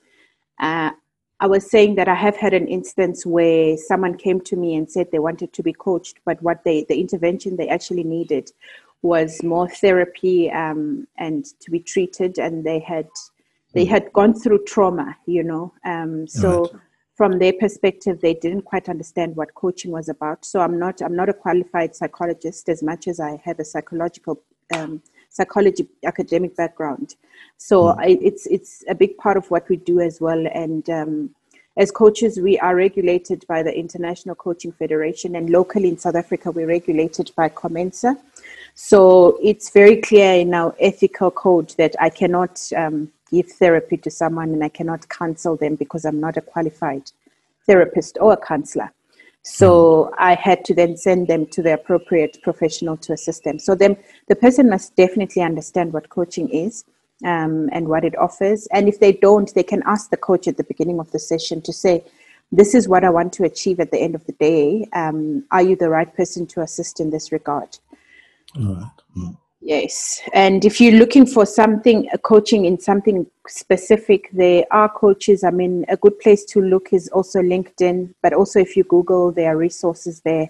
[0.59, 0.91] uh,
[1.41, 4.91] I was saying that I have had an instance where someone came to me and
[4.91, 8.53] said they wanted to be coached, but what they the intervention they actually needed
[9.03, 13.09] was more therapy um, and to be treated, and they had
[13.73, 15.73] they had gone through trauma, you know.
[15.85, 16.73] Um, so right.
[17.15, 20.45] from their perspective, they didn't quite understand what coaching was about.
[20.45, 24.43] So I'm not I'm not a qualified psychologist as much as I have a psychological
[24.77, 27.15] um, psychology academic background.
[27.57, 27.97] So mm.
[27.99, 30.47] I, it's it's a big part of what we do as well.
[30.53, 31.31] And um,
[31.77, 36.51] as coaches, we are regulated by the International Coaching Federation, and locally in South Africa,
[36.51, 38.19] we're regulated by COMENSA.
[38.75, 44.11] So it's very clear in our ethical code that I cannot um, give therapy to
[44.11, 47.11] someone and I cannot counsel them because I'm not a qualified
[47.67, 48.91] therapist or a counselor.
[49.43, 50.15] So mm.
[50.19, 53.59] I had to then send them to the appropriate professional to assist them.
[53.59, 53.97] So then
[54.29, 56.85] the person must definitely understand what coaching is
[57.25, 58.67] um, and what it offers.
[58.73, 61.63] And if they don't, they can ask the coach at the beginning of the session
[61.63, 62.05] to say,
[62.53, 64.89] "This is what I want to achieve at the end of the day.
[64.93, 67.79] Um, are you the right person to assist in this regard?"
[68.57, 68.91] All right.
[69.17, 69.37] Mm.
[69.63, 75.45] Yes, and if you're looking for something, coaching in something specific, there are coaches.
[75.45, 79.33] I mean, a good place to look is also LinkedIn, but also if you Google,
[79.33, 80.49] there are resources there.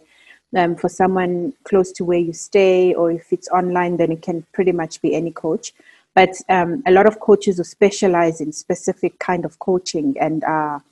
[0.56, 4.44] um, for someone close to where you stay, or if it's online, then it can
[4.52, 5.72] pretty much be any coach.
[6.14, 10.82] But um, a lot of coaches who specialize in specific kind of coaching and are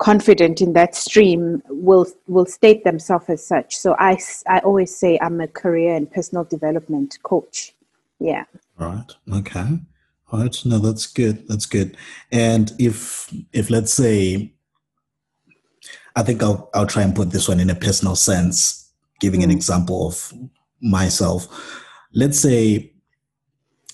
[0.00, 3.76] confident in that stream will will state themselves as such.
[3.76, 7.74] So I, I always say I'm a career and personal development coach.
[8.18, 8.44] Yeah.
[8.80, 9.12] All right.
[9.34, 9.78] Okay.
[10.32, 10.56] All right.
[10.64, 11.46] No, that's good.
[11.48, 11.96] That's good.
[12.32, 14.52] And if if let's say,
[16.16, 19.44] I think I'll I'll try and put this one in a personal sense, giving mm.
[19.44, 20.32] an example of
[20.80, 21.46] myself.
[22.14, 22.92] Let's say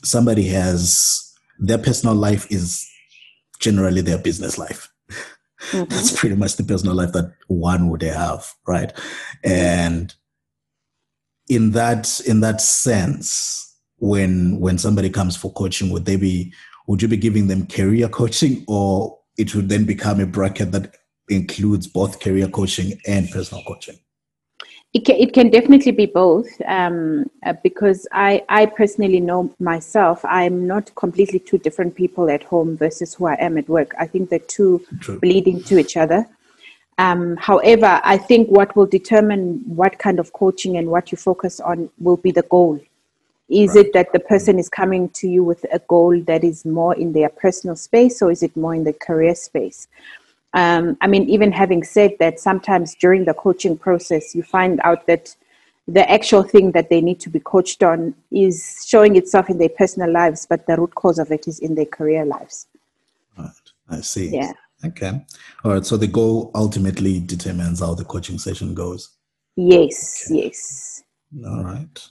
[0.05, 2.88] somebody has their personal life is
[3.59, 4.92] generally their business life
[5.70, 5.85] Mm-hmm.
[5.88, 8.92] That's pretty much the personal life that one would have, right?
[9.44, 10.14] And
[11.48, 16.52] in that in that sense, when when somebody comes for coaching, would they be
[16.87, 20.96] would you be giving them career coaching or it would then become a bracket that
[21.29, 23.96] includes both career coaching and personal coaching?
[24.92, 30.25] It can, it can definitely be both um, uh, because I, I personally know myself.
[30.25, 33.94] I'm not completely two different people at home versus who I am at work.
[33.99, 35.20] I think the two True.
[35.20, 36.27] bleed into each other.
[36.99, 41.61] Um, however, I think what will determine what kind of coaching and what you focus
[41.61, 42.81] on will be the goal.
[43.49, 43.87] Is right.
[43.87, 47.12] it that the person is coming to you with a goal that is more in
[47.12, 49.88] their personal space or is it more in the career space?
[50.54, 55.06] Um, I mean, even having said that, sometimes during the coaching process, you find out
[55.06, 55.35] that
[55.88, 59.68] the actual thing that they need to be coached on is showing itself in their
[59.68, 62.66] personal lives, but the root cause of it is in their career lives.
[63.38, 63.50] Right.
[63.88, 64.30] I see.
[64.30, 64.52] Yeah.
[64.85, 65.24] Okay.
[65.64, 65.87] All right.
[65.87, 69.11] So the goal ultimately determines how the coaching session goes.
[69.56, 70.28] Yes.
[70.30, 70.44] Okay.
[70.44, 71.02] Yes.
[71.46, 72.09] All right.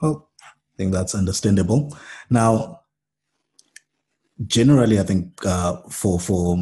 [0.00, 1.96] Well, I think that's understandable.
[2.30, 2.82] Now,
[4.46, 6.58] generally, I think uh, for for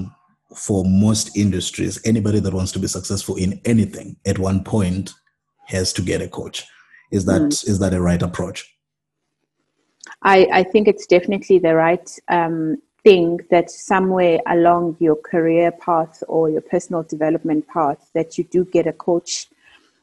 [0.55, 5.13] for most industries, anybody that wants to be successful in anything at one point
[5.67, 6.67] has to get a coach.
[7.11, 7.69] Is that mm.
[7.69, 8.77] is that a right approach?
[10.23, 16.23] I, I think it's definitely the right um, thing that somewhere along your career path
[16.29, 19.47] or your personal development path that you do get a coach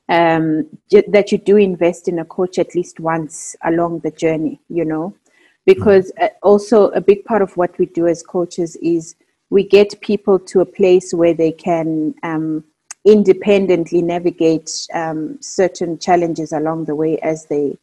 [0.10, 0.66] um,
[1.10, 5.14] that you do invest in a coach at least once along the journey you know
[5.66, 6.30] because mm.
[6.42, 9.16] also a big part of what we do as coaches is
[9.50, 12.64] we get people to a place where they can um,
[13.06, 17.78] independently navigate um, certain challenges along the way as they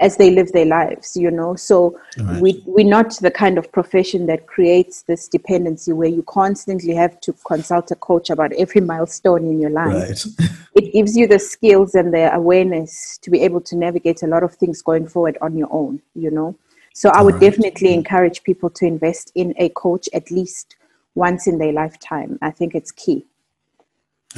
[0.00, 2.40] as they live their lives you know so right.
[2.40, 7.20] we we're not the kind of profession that creates this dependency where you constantly have
[7.20, 10.26] to consult a coach about every milestone in your life right.
[10.74, 14.42] it gives you the skills and the awareness to be able to navigate a lot
[14.42, 16.56] of things going forward on your own you know
[16.94, 17.42] so i would right.
[17.42, 20.76] definitely encourage people to invest in a coach at least
[21.14, 22.38] once in their lifetime.
[22.42, 23.26] I think it's key.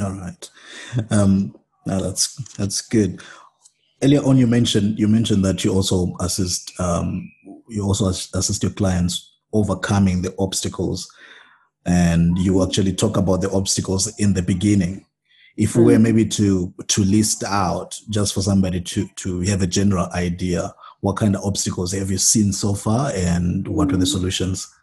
[0.01, 0.49] All right.
[1.11, 1.55] Um,
[1.85, 3.21] now that's that's good.
[4.01, 7.31] Earlier on, you mentioned you mentioned that you also assist um,
[7.69, 11.11] you also assist your clients overcoming the obstacles,
[11.85, 15.05] and you actually talk about the obstacles in the beginning.
[15.55, 16.01] If we were mm.
[16.01, 21.17] maybe to to list out just for somebody to to have a general idea, what
[21.17, 24.11] kind of obstacles have you seen so far, and what were the mm.
[24.11, 24.73] solutions?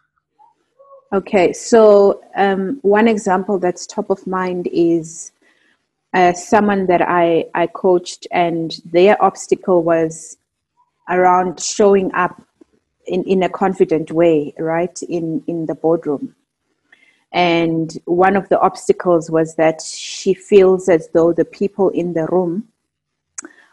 [1.13, 5.33] Okay, so um, one example that's top of mind is
[6.13, 10.37] uh, someone that I, I coached, and their obstacle was
[11.09, 12.41] around showing up
[13.07, 16.33] in, in a confident way, right, in, in the boardroom.
[17.33, 22.25] And one of the obstacles was that she feels as though the people in the
[22.27, 22.69] room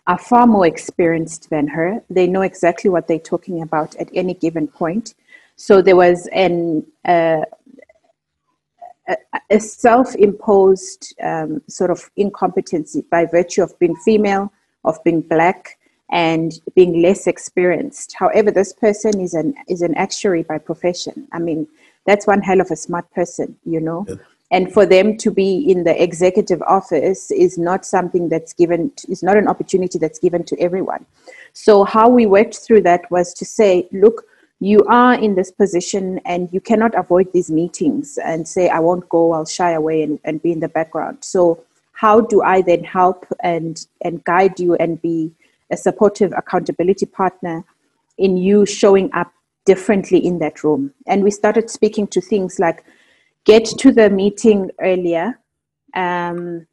[0.08, 2.02] are far more experienced than her.
[2.10, 5.14] They know exactly what they're talking about at any given point
[5.58, 7.42] so there was an uh,
[9.50, 14.52] a, self-imposed um, sort of incompetency by virtue of being female,
[14.84, 15.78] of being black,
[16.10, 18.14] and being less experienced.
[18.16, 21.26] However, this person is an is an actuary by profession.
[21.32, 21.66] I mean,
[22.06, 24.06] that's one hell of a smart person, you know.
[24.08, 24.14] Yeah.
[24.50, 28.92] And for them to be in the executive office is not something that's given.
[29.08, 31.04] Is not an opportunity that's given to everyone.
[31.52, 34.24] So how we worked through that was to say, look,
[34.60, 39.08] you are in this position and you cannot avoid these meetings and say i won't
[39.08, 41.18] go i'll shy away and, and be in the background.
[41.20, 45.32] So how do i then help and and guide you and be
[45.70, 47.64] a supportive accountability partner
[48.16, 49.32] in you showing up
[49.64, 50.92] differently in that room?
[51.06, 52.84] And we started speaking to things like
[53.44, 55.38] get to the meeting earlier
[55.94, 56.66] um,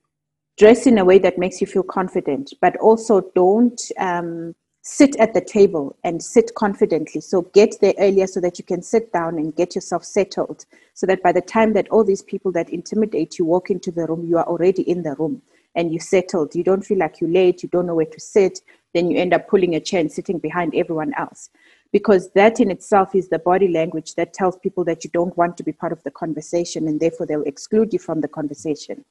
[0.57, 4.55] dress in a way that makes you feel confident but also don't um,
[4.87, 7.19] sit at the table and sit confidently.
[7.19, 10.65] So get there earlier so that you can sit down and get yourself settled.
[10.93, 14.05] So that by the time that all these people that intimidate you walk into the
[14.05, 15.41] room, you are already in the room
[15.73, 16.53] and you settled.
[16.53, 18.61] You don't feel like you're late, you don't know where to sit,
[18.93, 21.49] then you end up pulling a chair and sitting behind everyone else.
[21.91, 25.57] Because that in itself is the body language that tells people that you don't want
[25.57, 29.03] to be part of the conversation and therefore they'll exclude you from the conversation.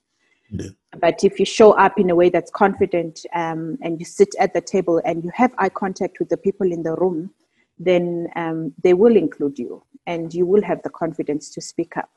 [0.51, 0.70] Yeah.
[1.01, 4.55] But if you show up in a way that's confident um, and you sit at
[4.55, 7.30] the table and you have eye contact with the people in the room,
[7.78, 12.11] then um, they will include you and you will have the confidence to speak up.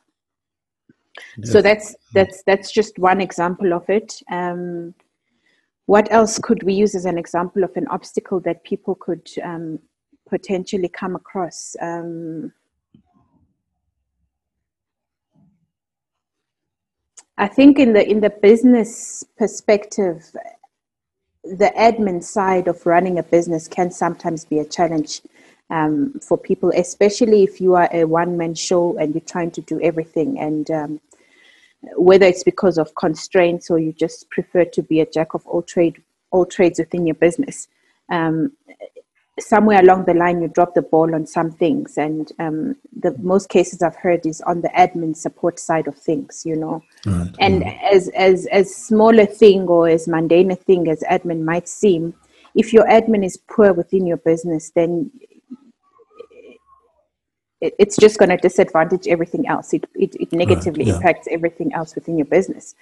[1.37, 1.51] Yeah.
[1.51, 4.21] So that's that's that's just one example of it.
[4.31, 4.93] Um,
[5.87, 9.79] what else could we use as an example of an obstacle that people could um,
[10.29, 11.75] potentially come across?
[17.37, 20.35] I think in the in the business perspective,
[21.43, 25.21] the admin side of running a business can sometimes be a challenge
[25.69, 29.61] um, for people, especially if you are a one man show and you're trying to
[29.61, 30.39] do everything.
[30.39, 31.01] And um,
[31.95, 35.61] whether it's because of constraints or you just prefer to be a jack of all
[35.61, 37.67] trade all trades within your business.
[38.09, 38.53] Um,
[39.39, 43.49] somewhere along the line you drop the ball on some things and um, the most
[43.49, 47.35] cases i've heard is on the admin support side of things you know right.
[47.39, 51.67] and as as as small a thing or as mundane a thing as admin might
[51.67, 52.13] seem
[52.55, 55.11] if your admin is poor within your business then
[57.61, 60.87] it, it's just going to disadvantage everything else it, it, it negatively right.
[60.89, 60.95] yeah.
[60.95, 62.73] impacts everything else within your business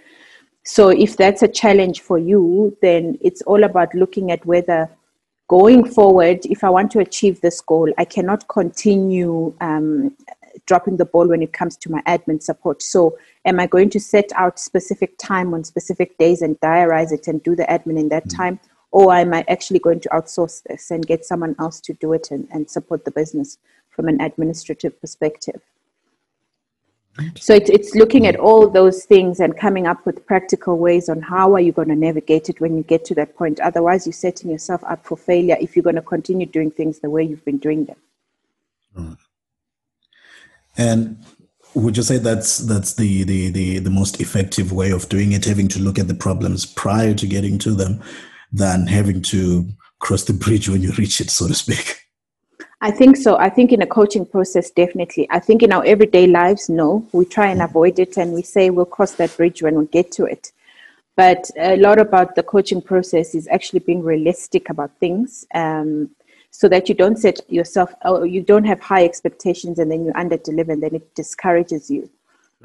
[0.64, 4.90] so if that's a challenge for you then it's all about looking at whether
[5.48, 10.16] going forward, if I want to achieve this goal, I cannot continue um,
[10.66, 12.82] dropping the ball when it comes to my admin support.
[12.82, 17.28] So, am I going to set out specific time on specific days and diarize it
[17.28, 18.38] and do the admin in that mm-hmm.
[18.38, 18.60] time?
[18.92, 22.32] Or am I actually going to outsource this and get someone else to do it
[22.32, 23.58] and, and support the business
[23.90, 25.62] from an administrative perspective?
[27.36, 28.44] So it's, it's looking at mm.
[28.44, 31.96] all those things and coming up with practical ways on how are you going to
[31.96, 33.60] navigate it when you get to that point.
[33.62, 37.10] Otherwise, you're setting yourself up for failure if you're going to continue doing things the
[37.10, 37.98] way you've been doing them.
[38.94, 39.18] Right.
[40.78, 41.24] And
[41.74, 45.46] would you say that's that's the, the the the most effective way of doing it?
[45.46, 48.02] Having to look at the problems prior to getting to them,
[48.52, 49.68] than having to
[50.00, 52.05] cross the bridge when you reach it, so to speak.
[52.82, 53.38] I think so.
[53.38, 55.28] I think in a coaching process, definitely.
[55.32, 58.70] I think in our everyday lives, no, we try and avoid it and we say
[58.70, 60.52] we'll cross that bridge when we get to it.
[61.16, 66.10] But a lot about the coaching process is actually being realistic about things um,
[66.52, 70.12] so that you don't set yourself, or you don't have high expectations and then you
[70.16, 72.10] under deliver and then it discourages you.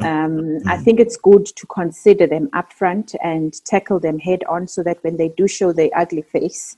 [0.01, 4.83] Um, I think it's good to consider them upfront and tackle them head on so
[4.83, 6.77] that when they do show their ugly face,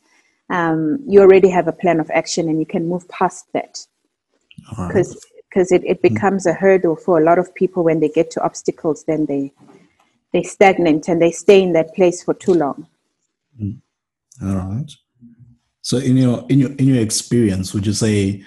[0.50, 3.86] um, you already have a plan of action and you can move past that
[4.68, 5.44] because right.
[5.48, 6.14] because it, it hmm.
[6.14, 9.52] becomes a hurdle for a lot of people when they get to obstacles then they
[10.32, 12.86] they stagnate and they stay in that place for too long
[13.60, 13.78] mm.
[14.42, 14.92] all right
[15.80, 18.42] so in your in your in your experience would you say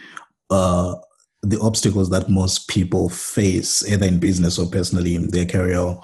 [0.50, 0.96] uh,
[1.42, 5.96] the obstacles that most people face either in business or personally in their career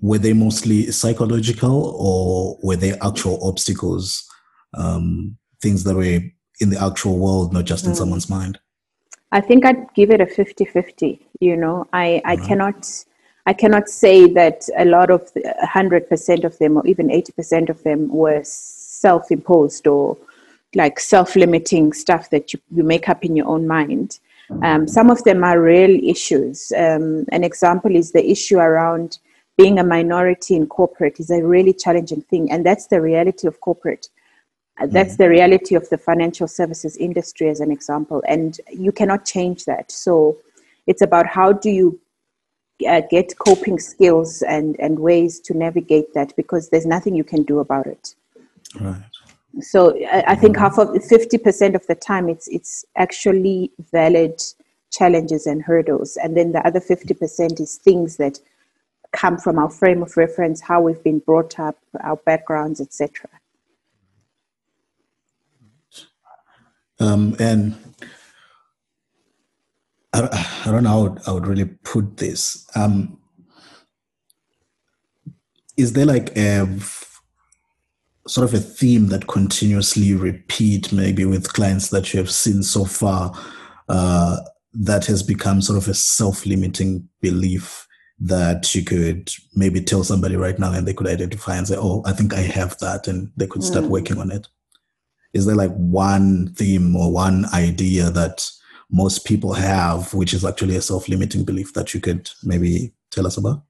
[0.00, 4.26] were they mostly psychological or were they actual obstacles
[4.74, 6.20] um, things that were
[6.60, 7.96] in the actual world, not just in mm.
[7.96, 8.58] someone's mind?
[9.32, 11.20] I think I'd give it a 50-50.
[11.40, 12.46] You know, I, I right.
[12.46, 13.04] cannot
[13.46, 15.28] I cannot say that a lot of
[15.62, 20.16] hundred percent of them, or even eighty percent of them, were self-imposed or
[20.74, 24.20] like self-limiting stuff that you, you make up in your own mind.
[24.62, 26.72] Um, some of them are real issues.
[26.76, 29.18] Um, an example is the issue around
[29.56, 33.60] being a minority in corporate is a really challenging thing, and that's the reality of
[33.60, 34.08] corporate.
[34.80, 39.24] Uh, that's the reality of the financial services industry as an example and you cannot
[39.24, 39.90] change that.
[39.90, 40.38] So
[40.86, 42.00] it's about how do you
[42.88, 47.42] uh, get coping skills and and ways to navigate that because there's nothing you can
[47.42, 48.14] do about it.
[48.80, 49.02] Right.
[49.60, 54.40] So I, I think half of 50% of the time it's it's actually valid
[54.90, 58.40] challenges and hurdles and then the other 50% is things that
[59.12, 63.28] come from our frame of reference how we've been brought up our backgrounds etc
[67.00, 67.74] Um, and
[70.12, 70.28] I,
[70.66, 72.68] I, don't know how I would, I would really put this.
[72.76, 73.18] Um,
[75.76, 76.68] is there like a
[78.26, 82.84] sort of a theme that continuously repeat maybe with clients that you have seen so
[82.84, 83.32] far
[83.88, 84.36] uh,
[84.74, 87.88] that has become sort of a self-limiting belief
[88.20, 92.02] that you could maybe tell somebody right now and they could identify and say oh
[92.04, 93.88] i think i have that and they could start mm.
[93.88, 94.46] working on it
[95.32, 98.48] is there like one theme or one idea that
[98.90, 103.26] most people have, which is actually a self limiting belief that you could maybe tell
[103.26, 103.62] us about?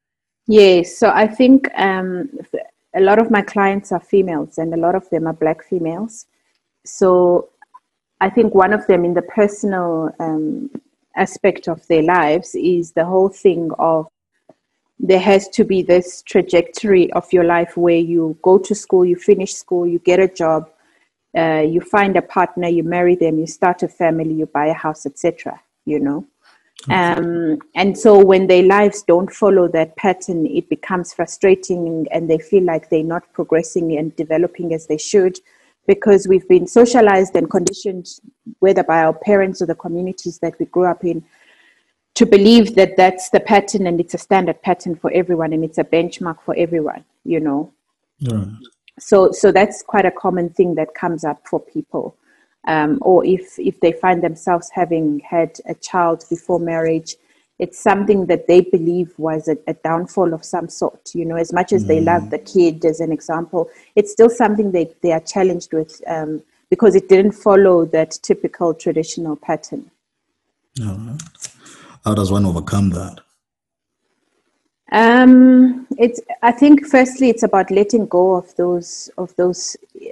[0.46, 0.96] Yes.
[0.96, 2.30] So I think um,
[2.94, 6.26] a lot of my clients are females, and a lot of them are black females.
[6.84, 7.50] So
[8.20, 10.70] I think one of them in the personal um,
[11.16, 14.08] aspect of their lives is the whole thing of
[14.98, 19.16] there has to be this trajectory of your life where you go to school, you
[19.16, 20.70] finish school, you get a job,
[21.36, 24.74] uh, you find a partner, you marry them, you start a family, you buy a
[24.74, 25.60] house, etc.
[25.84, 26.26] You know,
[26.88, 32.38] um, and so when their lives don't follow that pattern, it becomes frustrating, and they
[32.38, 35.38] feel like they're not progressing and developing as they should,
[35.86, 38.08] because we've been socialized and conditioned,
[38.60, 41.24] whether by our parents or the communities that we grew up in,
[42.14, 45.78] to believe that that's the pattern and it's a standard pattern for everyone and it's
[45.78, 47.72] a benchmark for everyone you know
[48.30, 48.48] right.
[48.98, 52.16] So so that's quite a common thing that comes up for people
[52.68, 57.16] um, or if if they find themselves having had a child before marriage
[57.58, 61.52] it's something that they believe was a, a downfall of some sort you know as
[61.52, 61.88] much as mm.
[61.88, 66.02] they love the kid as an example it's still something they, they are challenged with
[66.06, 69.90] um, because it didn't follow that typical traditional pattern
[72.04, 73.20] how does one overcome that?
[74.92, 76.20] Um, it's.
[76.42, 80.08] I think firstly, it's about letting go of those of those uh,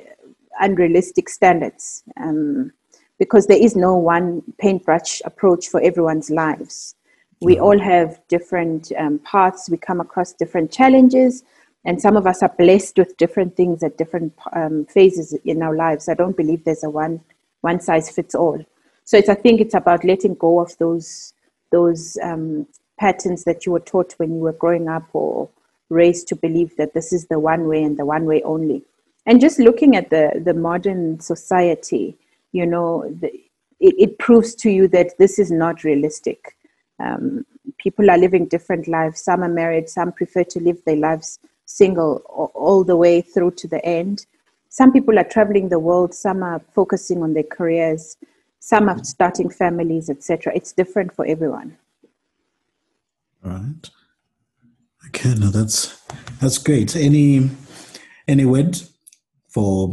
[0.61, 2.72] unrealistic standards, um,
[3.18, 6.95] because there is no one paintbrush approach for everyone's lives.
[7.41, 9.68] We all have different um, paths.
[9.68, 11.43] We come across different challenges,
[11.85, 15.74] and some of us are blessed with different things at different um, phases in our
[15.74, 16.09] lives.
[16.09, 17.20] I don't believe there's a one
[17.62, 18.64] one size fits all.
[19.05, 19.29] So it's.
[19.29, 21.35] I think it's about letting go of those
[21.72, 22.68] those um,
[22.99, 25.49] patterns that you were taught when you were growing up or
[25.88, 28.82] raised to believe that this is the one way and the one way only.
[29.26, 32.16] And just looking at the, the modern society,
[32.53, 33.28] you know, the,
[33.80, 36.57] it, it, proves to you that this is not realistic.
[36.99, 37.46] Um,
[37.78, 39.22] people are living different lives.
[39.22, 43.53] Some are married, some prefer to live their lives single all, all the way through
[43.53, 44.26] to the end.
[44.68, 48.16] Some people are traveling the world, some are focusing on their careers
[48.61, 50.53] some are starting families, etc.
[50.55, 51.76] It's different for everyone.
[53.49, 53.90] Right.
[55.07, 56.03] Okay, now that's
[56.38, 56.94] that's great.
[56.94, 57.49] Any
[58.26, 58.78] any word
[59.49, 59.90] for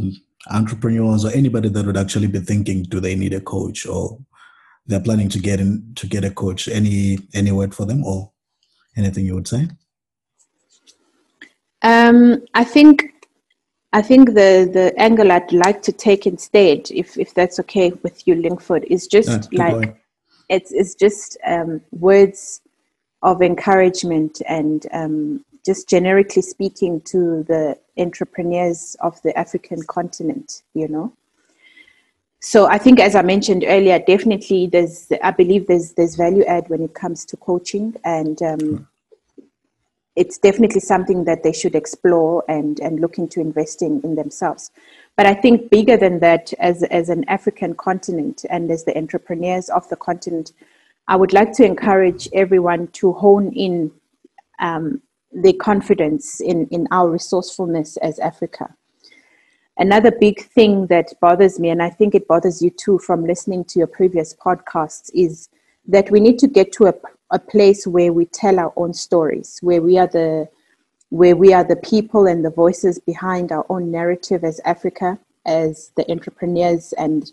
[0.50, 4.18] entrepreneurs or anybody that would actually be thinking, do they need a coach or
[4.86, 6.68] they're planning to get in to get a coach?
[6.68, 8.30] Any any word for them or
[8.94, 9.68] anything you would say?
[11.80, 13.14] Um, I think
[13.94, 18.28] I think the the angle I'd like to take instead, if if that's okay with
[18.28, 19.96] you, Linkford, is just yeah, like
[20.50, 22.60] it's it's just um, words
[23.22, 30.88] of encouragement and um, just generically speaking to the entrepreneurs of the African continent, you
[30.88, 31.12] know.
[32.40, 36.68] So I think, as I mentioned earlier, definitely there's I believe there's there's value add
[36.68, 38.40] when it comes to coaching and.
[38.42, 38.88] Um,
[40.16, 44.70] it's definitely something that they should explore and, and look into investing in themselves.
[45.14, 49.68] But I think bigger than that, as, as an African continent and as the entrepreneurs
[49.68, 50.52] of the continent,
[51.08, 53.92] I would like to encourage everyone to hone in
[54.58, 55.00] um,
[55.32, 58.74] their confidence in, in our resourcefulness as Africa.
[59.78, 63.64] Another big thing that bothers me, and I think it bothers you too from listening
[63.66, 65.48] to your previous podcasts, is
[65.86, 66.94] that we need to get to a,
[67.30, 70.48] a place where we tell our own stories, where we are the
[71.10, 75.92] where we are the people and the voices behind our own narrative as Africa, as
[75.96, 77.30] the entrepreneurs and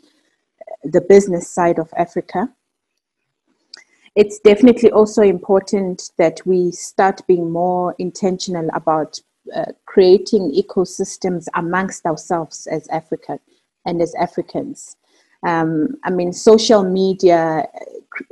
[0.84, 2.53] the business side of Africa.
[4.16, 9.20] It's definitely also important that we start being more intentional about
[9.55, 13.39] uh, creating ecosystems amongst ourselves as Africa
[13.86, 14.97] and as Africans.
[15.45, 17.68] Um, I mean, social media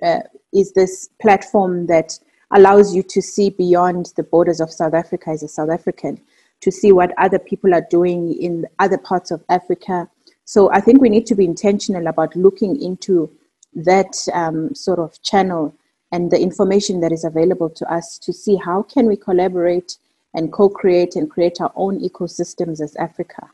[0.03, 0.19] uh,
[0.53, 2.17] is this platform that
[2.51, 6.21] allows you to see beyond the borders of South Africa as a South African,
[6.61, 10.07] to see what other people are doing in other parts of Africa.
[10.45, 13.31] So I think we need to be intentional about looking into
[13.73, 15.73] that um, sort of channel
[16.11, 19.97] and the information that is available to us to see how can we collaborate
[20.33, 23.49] and co-create and create our own ecosystems as Africa.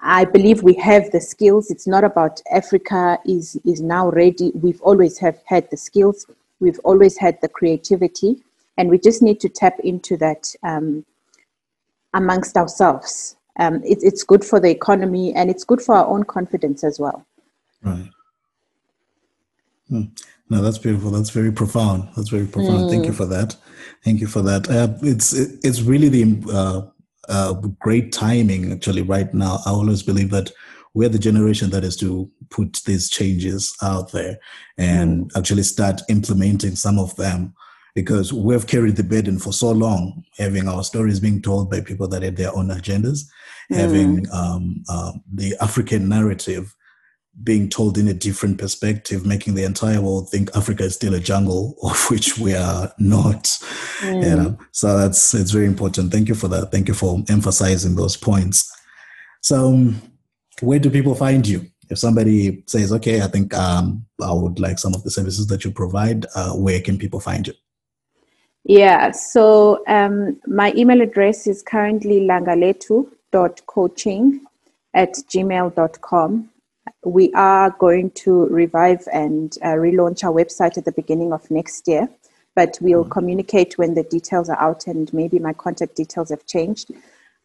[0.00, 1.70] I believe we have the skills.
[1.70, 4.52] It's not about Africa is is now ready.
[4.54, 6.26] We've always have had the skills.
[6.60, 8.42] We've always had the creativity,
[8.76, 11.04] and we just need to tap into that um,
[12.14, 13.36] amongst ourselves.
[13.58, 17.00] Um, it, it's good for the economy, and it's good for our own confidence as
[17.00, 17.24] well.
[17.82, 18.10] Right.
[19.88, 20.02] Hmm.
[20.48, 21.10] No, that's beautiful.
[21.10, 22.08] That's very profound.
[22.16, 22.84] That's very profound.
[22.84, 22.90] Mm.
[22.90, 23.16] Thank you mm.
[23.16, 23.56] for that.
[24.04, 24.68] Thank you for that.
[24.70, 26.82] Uh, it's it, it's really the uh,
[27.28, 29.58] uh, great timing actually right now.
[29.66, 30.52] I always believe that
[30.94, 34.38] we're the generation that is to put these changes out there
[34.78, 35.38] and mm.
[35.38, 37.54] actually start implementing some of them
[37.94, 42.06] because we've carried the burden for so long, having our stories being told by people
[42.06, 43.24] that had their own agendas,
[43.72, 43.76] mm.
[43.76, 46.74] having um, uh, the African narrative
[47.42, 51.20] being told in a different perspective, making the entire world think Africa is still a
[51.20, 53.44] jungle, of which we are not.
[54.00, 54.24] Mm.
[54.24, 54.58] You know?
[54.72, 56.12] So that's it's very important.
[56.12, 56.72] Thank you for that.
[56.72, 58.72] Thank you for emphasizing those points.
[59.42, 60.00] So, um,
[60.60, 61.66] where do people find you?
[61.88, 65.64] If somebody says, "Okay, I think um, I would like some of the services that
[65.64, 67.52] you provide," uh, where can people find you?
[68.64, 74.40] Yeah, so um, my email address is currently langaletu.coaching
[74.94, 76.50] at gmail.com
[77.04, 81.86] we are going to revive and uh, relaunch our website at the beginning of next
[81.88, 82.08] year,
[82.54, 83.12] but we'll mm-hmm.
[83.12, 86.90] communicate when the details are out and maybe my contact details have changed.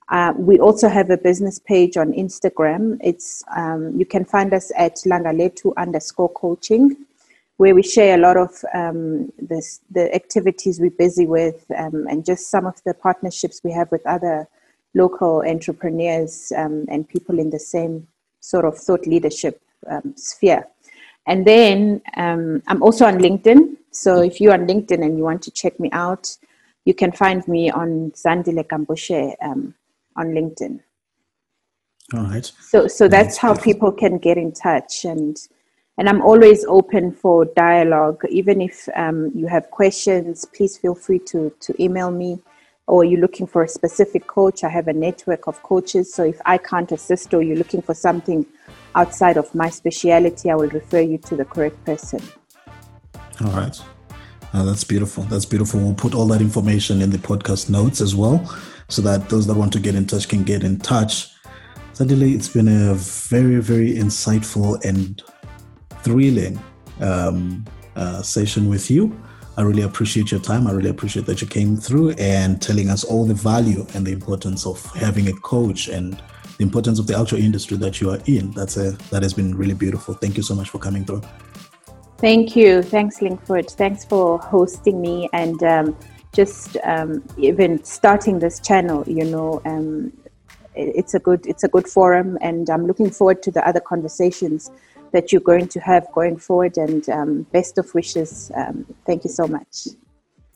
[0.10, 2.98] Uh, we also have a business page on Instagram.
[3.02, 6.98] It's um, you can find us at langaletu underscore coaching,
[7.58, 12.26] where we share a lot of um, this, the activities we're busy with um, and
[12.26, 14.50] just some of the partnerships we have with other
[14.96, 18.06] local entrepreneurs um, and people in the same
[18.42, 20.68] sort of thought leadership um, sphere.
[21.28, 23.78] And then um, I'm also on LinkedIn.
[23.92, 26.36] So if you're on LinkedIn and you want to check me out,
[26.86, 29.74] you can find me on Zandile Gambushe um,
[30.18, 30.80] on LinkedIn.
[32.14, 32.52] All right.
[32.60, 35.38] So so that's how people can get in touch and
[35.98, 38.24] and I'm always open for dialogue.
[38.30, 42.40] Even if um, you have questions, please feel free to to email me
[42.92, 46.14] or you're looking for a specific coach, I have a network of coaches.
[46.14, 48.46] So if I can't assist or you're looking for something
[48.96, 52.20] outside of my speciality, I will refer you to the correct person.
[53.46, 53.82] All right.
[54.54, 55.24] That's beautiful.
[55.24, 55.80] That's beautiful.
[55.80, 58.46] We'll put all that information in the podcast notes as well
[58.90, 61.30] so that those that want to get in touch can get in touch.
[61.94, 65.24] Zandile, it's been a very, very insightful and
[66.04, 66.62] thrilling
[67.00, 67.64] um,
[67.96, 69.18] uh, session with you.
[69.58, 70.66] I really appreciate your time.
[70.66, 74.12] I really appreciate that you came through and telling us all the value and the
[74.12, 76.22] importance of having a coach and
[76.58, 78.52] the importance of the actual industry that you are in.
[78.52, 80.14] That's a that has been really beautiful.
[80.14, 81.22] Thank you so much for coming through.
[82.18, 82.82] Thank you.
[82.82, 83.72] Thanks, Linkford.
[83.72, 85.98] Thanks for hosting me and um,
[86.34, 89.04] just um, even starting this channel.
[89.06, 90.14] You know, um,
[90.76, 94.72] it's a good it's a good forum, and I'm looking forward to the other conversations
[95.12, 96.78] that you're going to have going forward.
[96.78, 98.52] And um, best of wishes.
[98.56, 99.88] Um, thank you so much.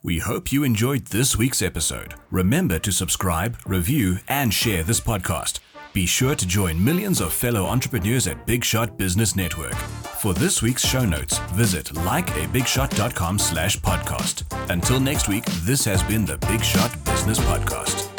[0.02, 2.14] We hope you enjoyed this week's episode.
[2.30, 5.58] Remember to subscribe, review, and share this podcast.
[5.92, 9.74] Be sure to join millions of fellow entrepreneurs at Big Shot Business Network.
[10.20, 14.44] For this week's show notes, visit likeabigshot.com slash podcast.
[14.70, 18.15] Until next week, this has been the Big Shot Business Podcast.